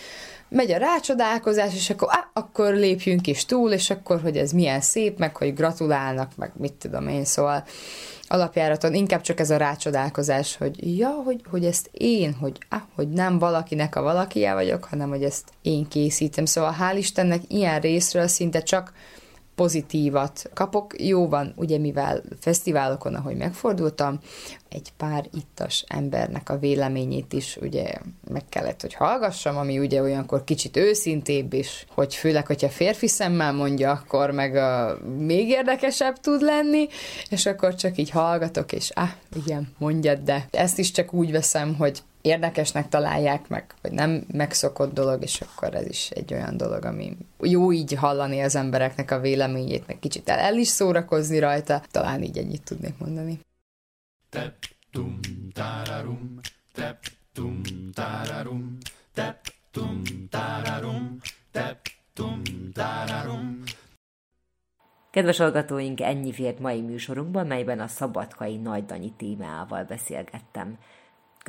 [0.49, 4.81] megy a rácsodálkozás, és akkor, á, akkor lépjünk is túl, és akkor, hogy ez milyen
[4.81, 7.63] szép, meg hogy gratulálnak, meg mit tudom én, szóval
[8.27, 13.09] alapjáraton inkább csak ez a rácsodálkozás, hogy ja, hogy, hogy ezt én, hogy, á, hogy
[13.09, 16.45] nem valakinek a valakije vagyok, hanem hogy ezt én készítem.
[16.45, 18.93] Szóval hál' Istennek ilyen részről szinte csak
[19.59, 20.93] pozitívat kapok.
[20.97, 24.19] Jó van, ugye mivel fesztiválokon, ahogy megfordultam,
[24.69, 27.93] egy pár ittas embernek a véleményét is ugye
[28.31, 33.53] meg kellett, hogy hallgassam, ami ugye olyankor kicsit őszintébb is, hogy főleg, hogyha férfi szemmel
[33.53, 36.87] mondja, akkor meg a, még érdekesebb tud lenni,
[37.29, 39.09] és akkor csak így hallgatok, és ah,
[39.45, 44.93] igen, mondjad, de ezt is csak úgy veszem, hogy érdekesnek találják meg, vagy nem megszokott
[44.93, 49.19] dolog, és akkor ez is egy olyan dolog, ami jó így hallani az embereknek a
[49.19, 53.39] véleményét, meg kicsit el, el is szórakozni rajta, talán így ennyit tudnék mondani.
[54.29, 54.55] Tep,
[54.91, 55.19] tum,
[55.53, 56.39] tararum,
[56.73, 56.97] tep,
[57.33, 57.61] tum,
[57.93, 58.77] tararum,
[59.13, 59.39] tep,
[59.71, 61.17] tum, tararum,
[61.51, 61.79] tep,
[62.13, 62.41] tum,
[62.73, 63.63] tararum.
[65.11, 70.77] Kedves hallgatóink, ennyi fért mai műsorunkban, melyben a szabadkai Nagy Danyi témával beszélgettem.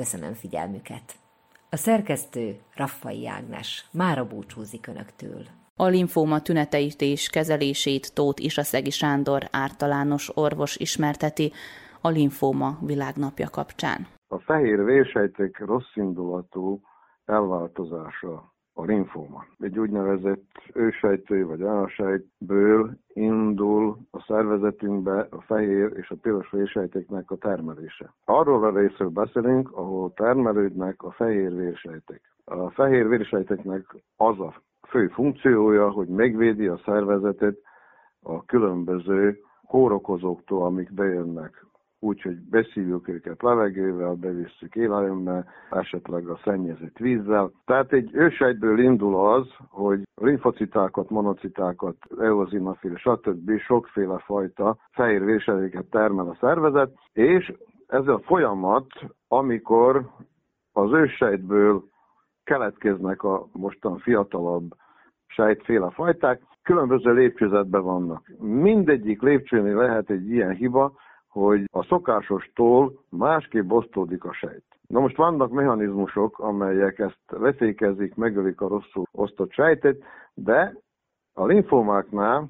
[0.00, 1.06] Köszönöm figyelmüket.
[1.70, 5.42] A szerkesztő Raffai Ágnes mára búcsúzik Önöktől.
[5.76, 11.52] A linfóma tüneteit és kezelését Tóth Isaszegi Sándor ártalános orvos ismerteti
[12.00, 14.06] a linfóma világnapja kapcsán.
[14.28, 16.80] A fehér vérsejtek rosszindulatú
[17.24, 18.49] elváltozása
[18.80, 19.44] a linfóma.
[19.58, 20.44] Egy úgynevezett
[20.74, 28.14] ősejtő vagy anasejtből indul a szervezetünkbe a fehér és a piros vérsejteknek a termelése.
[28.24, 32.20] Arról a részről beszélünk, ahol termelődnek a fehér vérsejtek.
[32.44, 34.54] A fehér vérsejteknek az a
[34.88, 37.56] fő funkciója, hogy megvédi a szervezetet
[38.22, 41.66] a különböző kórokozóktól, amik bejönnek
[42.00, 47.52] úgyhogy beszívjuk őket levegővel, bevisszük élelemmel, esetleg a szennyezett vízzel.
[47.64, 53.58] Tehát egy ősejtből indul az, hogy linfocitákat, monocitákat, eozinofil, stb.
[53.58, 57.52] sokféle fajta fehér vérsedéket termel a szervezet, és
[57.86, 58.86] ez a folyamat,
[59.28, 60.08] amikor
[60.72, 61.84] az ősejtből
[62.44, 64.70] keletkeznek a mostan fiatalabb
[65.26, 68.32] sejtféle fajták, különböző lépcsőzetben vannak.
[68.38, 70.92] Mindegyik lépcsőnél lehet egy ilyen hiba,
[71.30, 74.64] hogy a szokásostól másképp osztódik a sejt.
[74.86, 80.02] Na most vannak mechanizmusok, amelyek ezt lefékezik, megölik a rosszul osztott sejtet,
[80.34, 80.74] de
[81.34, 82.48] a linfomáknál,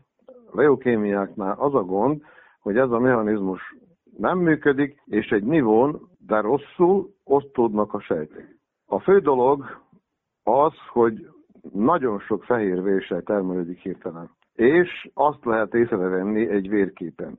[0.53, 2.23] leukémiáknál az a gond,
[2.61, 3.77] hogy ez a mechanizmus
[4.19, 8.57] nem működik, és egy nivón, de rosszul osztódnak a sejtek.
[8.87, 9.81] A fő dolog
[10.43, 11.29] az, hogy
[11.73, 14.31] nagyon sok fehér vérsejt termelődik hirtelen.
[14.55, 17.39] És azt lehet észrevenni egy vérképen.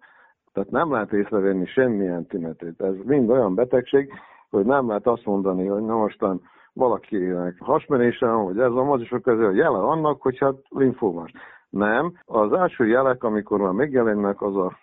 [0.53, 2.81] Tehát nem lehet észrevenni semmilyen tünetét.
[2.81, 4.13] Ez mind olyan betegség,
[4.49, 6.41] hogy nem lehet azt mondani, hogy na mostan
[6.73, 11.31] valakinek hasmenése van, hogy ez a sok közül a jele annak, hogy hát linfómas.
[11.69, 12.13] Nem.
[12.25, 14.77] Az első jelek, amikor már megjelennek, az a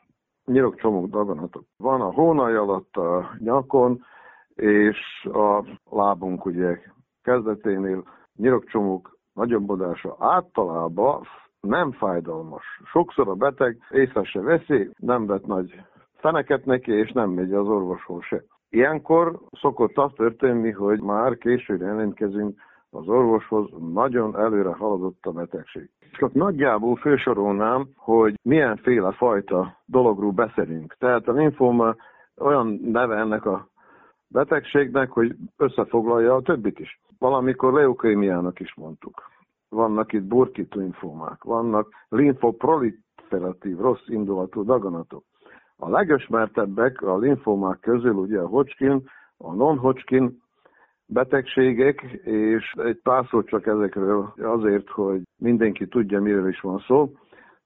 [0.45, 1.65] nyirokcsomók daganatok.
[1.77, 4.05] Van a hónaj alatt a nyakon,
[4.55, 6.79] és a lábunk ugye
[7.23, 8.03] kezdeténél
[8.37, 11.23] nyirokcsomók nagyobbodása általában
[11.69, 12.65] nem fájdalmas.
[12.85, 15.83] Sokszor a beteg észre se veszi, nem vett nagy
[16.15, 18.43] feneket neki, és nem megy az orvoshoz se.
[18.71, 22.59] Ilyenkor szokott az történni, hogy már későn jelentkezünk
[22.91, 25.91] az orvoshoz, nagyon előre haladott a betegség.
[26.13, 30.97] Csak nagyjából fősorolnám, hogy milyenféle fajta dologról beszélünk.
[30.99, 31.95] Tehát a linfóma
[32.37, 33.69] olyan neve ennek a
[34.29, 37.01] betegségnek, hogy összefoglalja a többit is.
[37.19, 39.23] Valamikor leukémiának is mondtuk
[39.69, 45.25] vannak itt burkító linfómák, vannak linfoproliferatív, rossz indulatú daganatok.
[45.77, 50.43] A legismertebbek a linfómák közül ugye a Hodgkin, a non-Hodgkin
[51.07, 57.13] betegségek, és egy pár szót csak ezekről azért, hogy mindenki tudja, miről is van szó.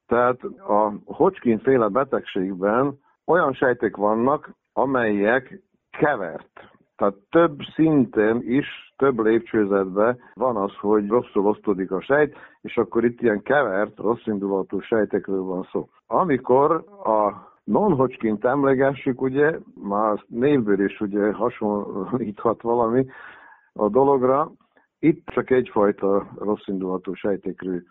[0.06, 9.18] Tehát a Hodgkin féle betegségben olyan sejtek vannak, amelyek kevert, tehát több szinten is több
[9.18, 14.80] lépcsőzetben van az, hogy rosszul osztódik a sejt, és akkor itt ilyen kevert, rossz indulatú
[14.80, 15.88] sejtekről van szó.
[16.06, 23.06] Amikor a non-Hodgkin emlegessük, ugye, már névből is ugye hasonlíthat valami
[23.72, 24.52] a dologra,
[24.98, 27.82] itt csak egyfajta rossz indulatú sejtekről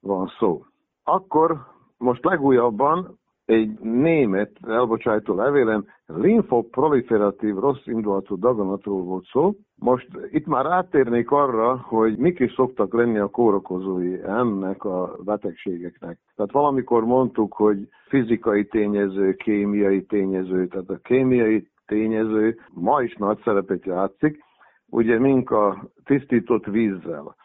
[0.00, 0.64] van szó.
[1.04, 1.66] Akkor
[1.98, 9.54] most legújabban egy német elbocsájtó levélem linfoproliferatív rossz indulatú daganatról volt szó.
[9.74, 16.18] Most itt már áttérnék arra, hogy mik is szoktak lenni a kórokozói ennek a betegségeknek.
[16.36, 23.40] Tehát valamikor mondtuk, hogy fizikai tényező, kémiai tényező, tehát a kémiai tényező ma is nagy
[23.44, 24.44] szerepet játszik,
[24.88, 27.36] ugye mink a tisztított vízzel,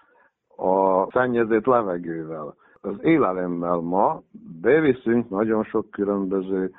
[0.56, 4.22] a szennyezett levegővel, az élelemmel ma
[4.62, 6.72] beviszünk nagyon sok különböző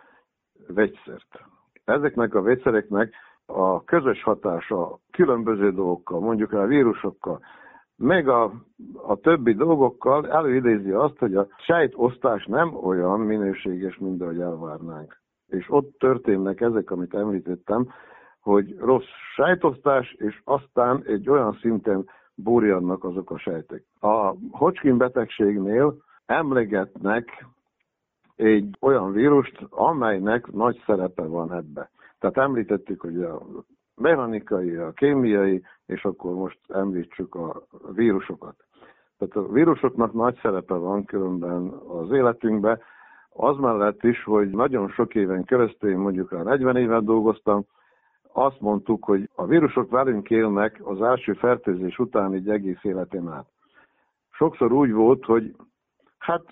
[0.69, 1.45] vegyszert.
[1.85, 3.15] Ezeknek a vegyszereknek
[3.47, 7.41] a közös hatása különböző dolgokkal, mondjuk a vírusokkal,
[7.97, 8.53] meg a,
[9.03, 15.21] a többi dolgokkal előidézi azt, hogy a sejtosztás nem olyan minőséges, mint ahogy elvárnánk.
[15.47, 17.89] És ott történnek ezek, amit említettem,
[18.41, 23.85] hogy rossz sejtosztás, és aztán egy olyan szinten burjannak azok a sejtek.
[24.05, 25.97] A Hodgkin betegségnél
[26.27, 27.47] emlegetnek
[28.37, 31.91] egy olyan vírust, amelynek nagy szerepe van ebbe.
[32.19, 33.43] Tehát említettük, hogy a
[33.97, 37.63] mechanikai, a kémiai, és akkor most említsük a
[37.95, 38.55] vírusokat.
[39.19, 42.81] Tehát a vírusoknak nagy szerepe van különben az életünkben,
[43.29, 47.65] az mellett is, hogy nagyon sok éven keresztül, mondjuk rá 40 évet dolgoztam,
[48.33, 53.47] azt mondtuk, hogy a vírusok velünk élnek az első fertőzés után egy egész életén át.
[54.43, 55.55] Sokszor úgy volt, hogy
[56.19, 56.43] hát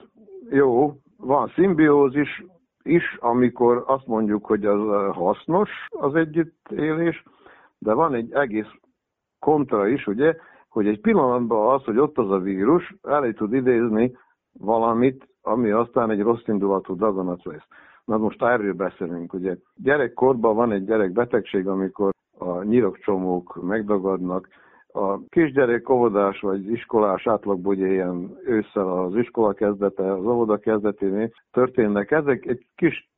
[0.51, 2.45] jó, van szimbiózis
[2.83, 7.23] is, amikor azt mondjuk, hogy az hasznos az együttélés,
[7.79, 8.71] de van egy egész
[9.39, 10.37] kontra is, ugye,
[10.69, 14.17] hogy egy pillanatban az, hogy ott az a vírus, elé tud idézni
[14.53, 17.67] valamit, ami aztán egy rossz indulatú daganat lesz.
[18.05, 19.57] Na most erről beszélünk, ugye.
[19.75, 24.49] Gyerekkorban van egy gyerekbetegség, amikor a nyirokcsomók megdagadnak,
[24.93, 31.31] a kisgyerek óvodás vagy iskolás átlagban ugye ilyen ősszel az iskola kezdete, az óvoda kezdeténél
[31.51, 32.11] történnek.
[32.11, 33.11] Ezek egy kis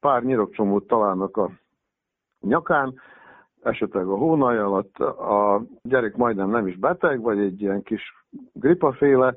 [0.00, 1.50] pár nyirokcsomót találnak a
[2.40, 2.94] nyakán,
[3.62, 4.98] esetleg a hónaj alatt.
[5.18, 8.02] A gyerek majdnem nem is beteg, vagy egy ilyen kis
[8.52, 9.34] gripaféle,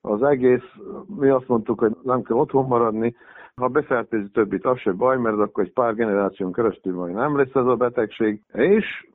[0.00, 0.72] az egész,
[1.06, 3.14] mi azt mondtuk, hogy nem kell otthon maradni,
[3.54, 7.54] ha befertőzi többit, az se baj, mert akkor egy pár generáción keresztül majd nem lesz
[7.54, 9.06] ez a betegség, és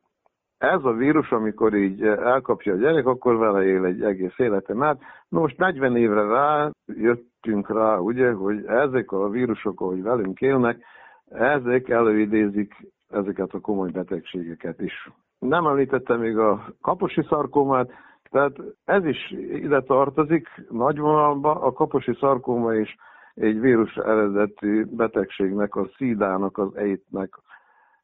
[0.60, 5.02] ez a vírus, amikor így elkapja a gyerek, akkor vele él egy egész életen át.
[5.30, 10.84] Most 40 évre rá jöttünk rá, ugye, hogy ezek a vírusok, ahogy velünk élnek,
[11.30, 12.74] ezek előidézik
[13.10, 15.10] ezeket a komoly betegségeket is.
[15.40, 17.92] Nem említettem még a kaposi szarkómát,
[18.32, 18.56] tehát
[18.86, 21.00] ez is ide tartozik nagy
[21.44, 22.96] a kaposi szarkóma is
[23.34, 27.34] egy vírus eredetű betegségnek, a szídának, az eitnek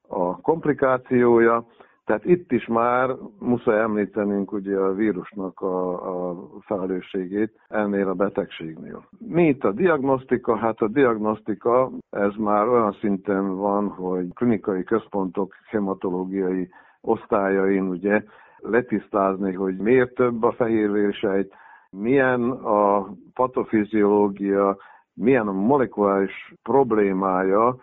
[0.07, 1.65] a komplikációja.
[2.05, 3.09] Tehát itt is már
[3.39, 9.05] muszáj említenünk ugye a vírusnak a, a felelősségét ennél a betegségnél.
[9.19, 10.57] Mi itt a diagnosztika?
[10.57, 16.69] Hát a diagnosztika ez már olyan szinten van, hogy klinikai központok hematológiai
[17.01, 18.23] osztályain ugye
[18.57, 21.53] letisztázni, hogy miért több a fehérvérsejt,
[21.89, 24.77] milyen a patofiziológia,
[25.13, 27.77] milyen a molekuláris problémája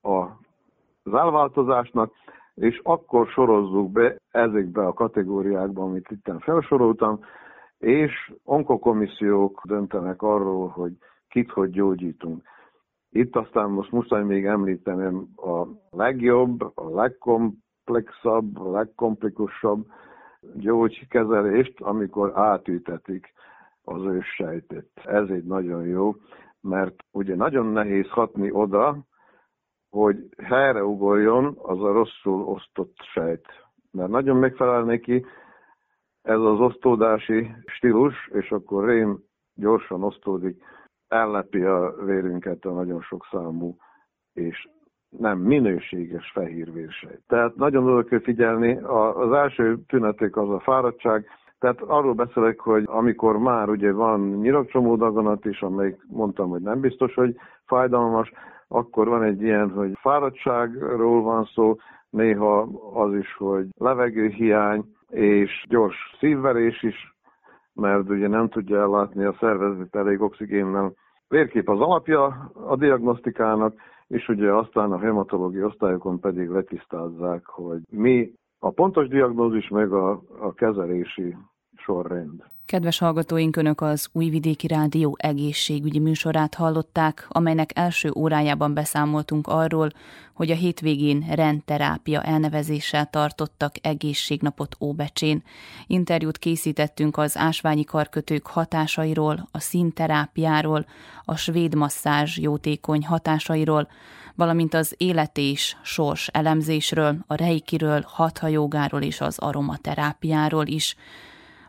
[0.00, 2.12] az elváltozásnak,
[2.54, 7.20] és akkor sorozzuk be ezekbe a kategóriákba, amit itt felsoroltam,
[7.78, 10.92] és onkokomissziók döntenek arról, hogy
[11.28, 12.42] kit hogy gyógyítunk.
[13.10, 19.86] Itt aztán most muszáj még említenem a legjobb, a legkomplexabb, a legkomplikusabb
[20.54, 23.32] gyógykezelést, amikor átültetik
[23.84, 24.86] az őssejtet.
[25.04, 26.14] Ez egy nagyon jó,
[26.60, 28.96] mert ugye nagyon nehéz hatni oda,
[29.94, 33.46] hogy helyre ugorjon az a rosszul osztott sejt.
[33.90, 35.26] Mert nagyon megfelel neki
[36.22, 39.18] ez az osztódási stílus, és akkor rém
[39.54, 40.62] gyorsan osztódik,
[41.08, 43.76] ellepi a vérünket a nagyon sok számú
[44.32, 44.68] és
[45.08, 47.22] nem minőséges fehérvérsejt.
[47.26, 48.78] Tehát nagyon oda kell figyelni,
[49.14, 51.26] az első tünetek az a fáradtság,
[51.58, 56.80] tehát arról beszélek, hogy amikor már ugye van nyirakcsomó daganat is, amelyik mondtam, hogy nem
[56.80, 58.32] biztos, hogy fájdalmas,
[58.68, 61.76] akkor van egy ilyen, hogy fáradtságról van szó,
[62.10, 67.14] néha az is, hogy levegőhiány és gyors szívverés is,
[67.74, 70.92] mert ugye nem tudja ellátni a szervezet elég oxigénnel.
[71.28, 73.74] Vérkép az alapja a diagnosztikának,
[74.06, 80.20] és ugye aztán a hematológiai osztályokon pedig letisztázzák, hogy mi a pontos diagnózis meg a,
[80.40, 81.36] a kezelési
[81.84, 82.44] sorrend.
[82.66, 89.90] Kedves hallgatóink, Önök az Újvidéki Rádió egészségügyi műsorát hallották, amelynek első órájában beszámoltunk arról,
[90.32, 95.42] hogy a hétvégén rendterápia elnevezéssel tartottak egészségnapot Óbecsén.
[95.86, 100.86] Interjút készítettünk az ásványi karkötők hatásairól, a színterápiáról,
[101.24, 103.88] a svéd masszázs jótékony hatásairól,
[104.34, 110.96] valamint az élet és sors elemzésről, a reikiről, hathajógáról és az aromaterápiáról is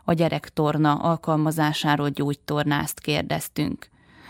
[0.08, 3.88] a gyerektorna alkalmazásáról gyógytornást kérdeztünk.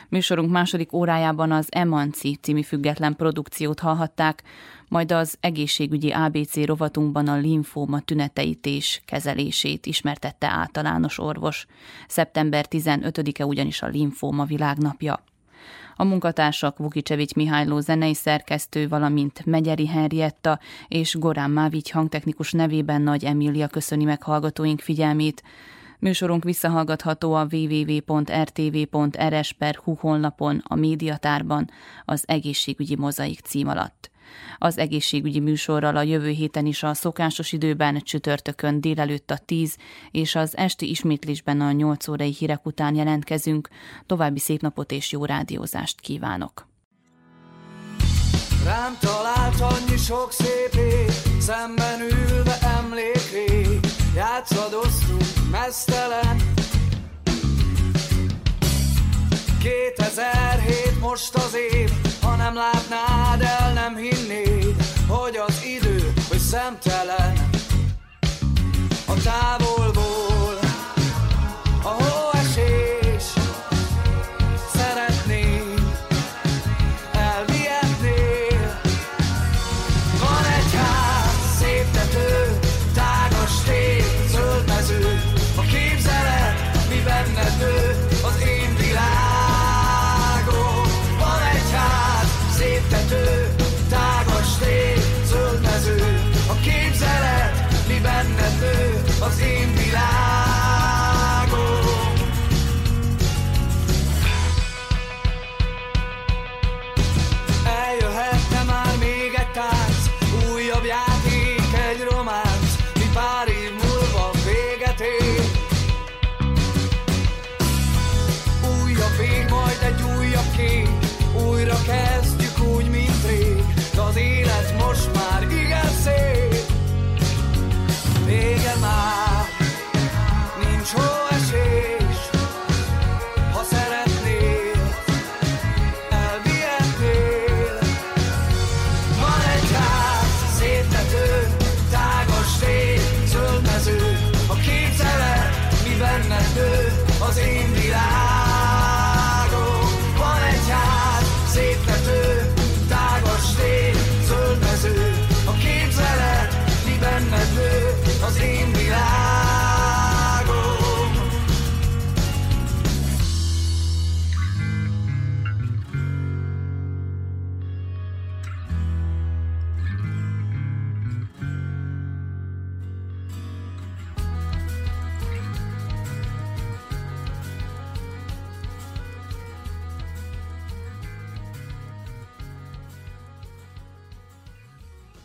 [0.09, 4.43] Műsorunk második órájában az Emanci című független produkciót hallhatták,
[4.89, 11.67] majd az egészségügyi ABC rovatunkban a linfóma tüneteit és kezelését ismertette általános orvos.
[12.09, 15.25] Szeptember 15-e ugyanis a linfóma világnapja.
[15.99, 20.59] A munkatársak Vukicsevics Mihályló zenei szerkesztő, valamint Megyeri Henrietta
[20.89, 25.43] és Gorán Mávics hangtechnikus nevében Nagy Emília köszöni meg hallgatóink figyelmét.
[25.99, 28.35] Műsorunk visszahallgatható a www.rtv.rs.hu
[29.95, 31.71] honlapon, a médiatárban,
[32.05, 34.11] az egészségügyi mozaik cím alatt.
[34.59, 39.77] Az egészségügyi műsorral a jövő héten is a szokásos időben csütörtökön délelőtt a 10
[40.11, 43.69] és az esti ismétlésben a 8 órai hírek után jelentkezünk.
[44.07, 46.67] További szép napot és jó rádiózást kívánok!
[48.65, 50.77] Rám talált annyi sok szép
[51.39, 53.81] szemben ülve emlékrég,
[54.15, 56.37] játszadoztunk mesztelen.
[59.95, 61.91] 2007 most az év,
[62.23, 64.16] ha nem látnád, el nem hinnéd,
[66.51, 67.51] szemtelen.
[69.07, 69.66] A távolból,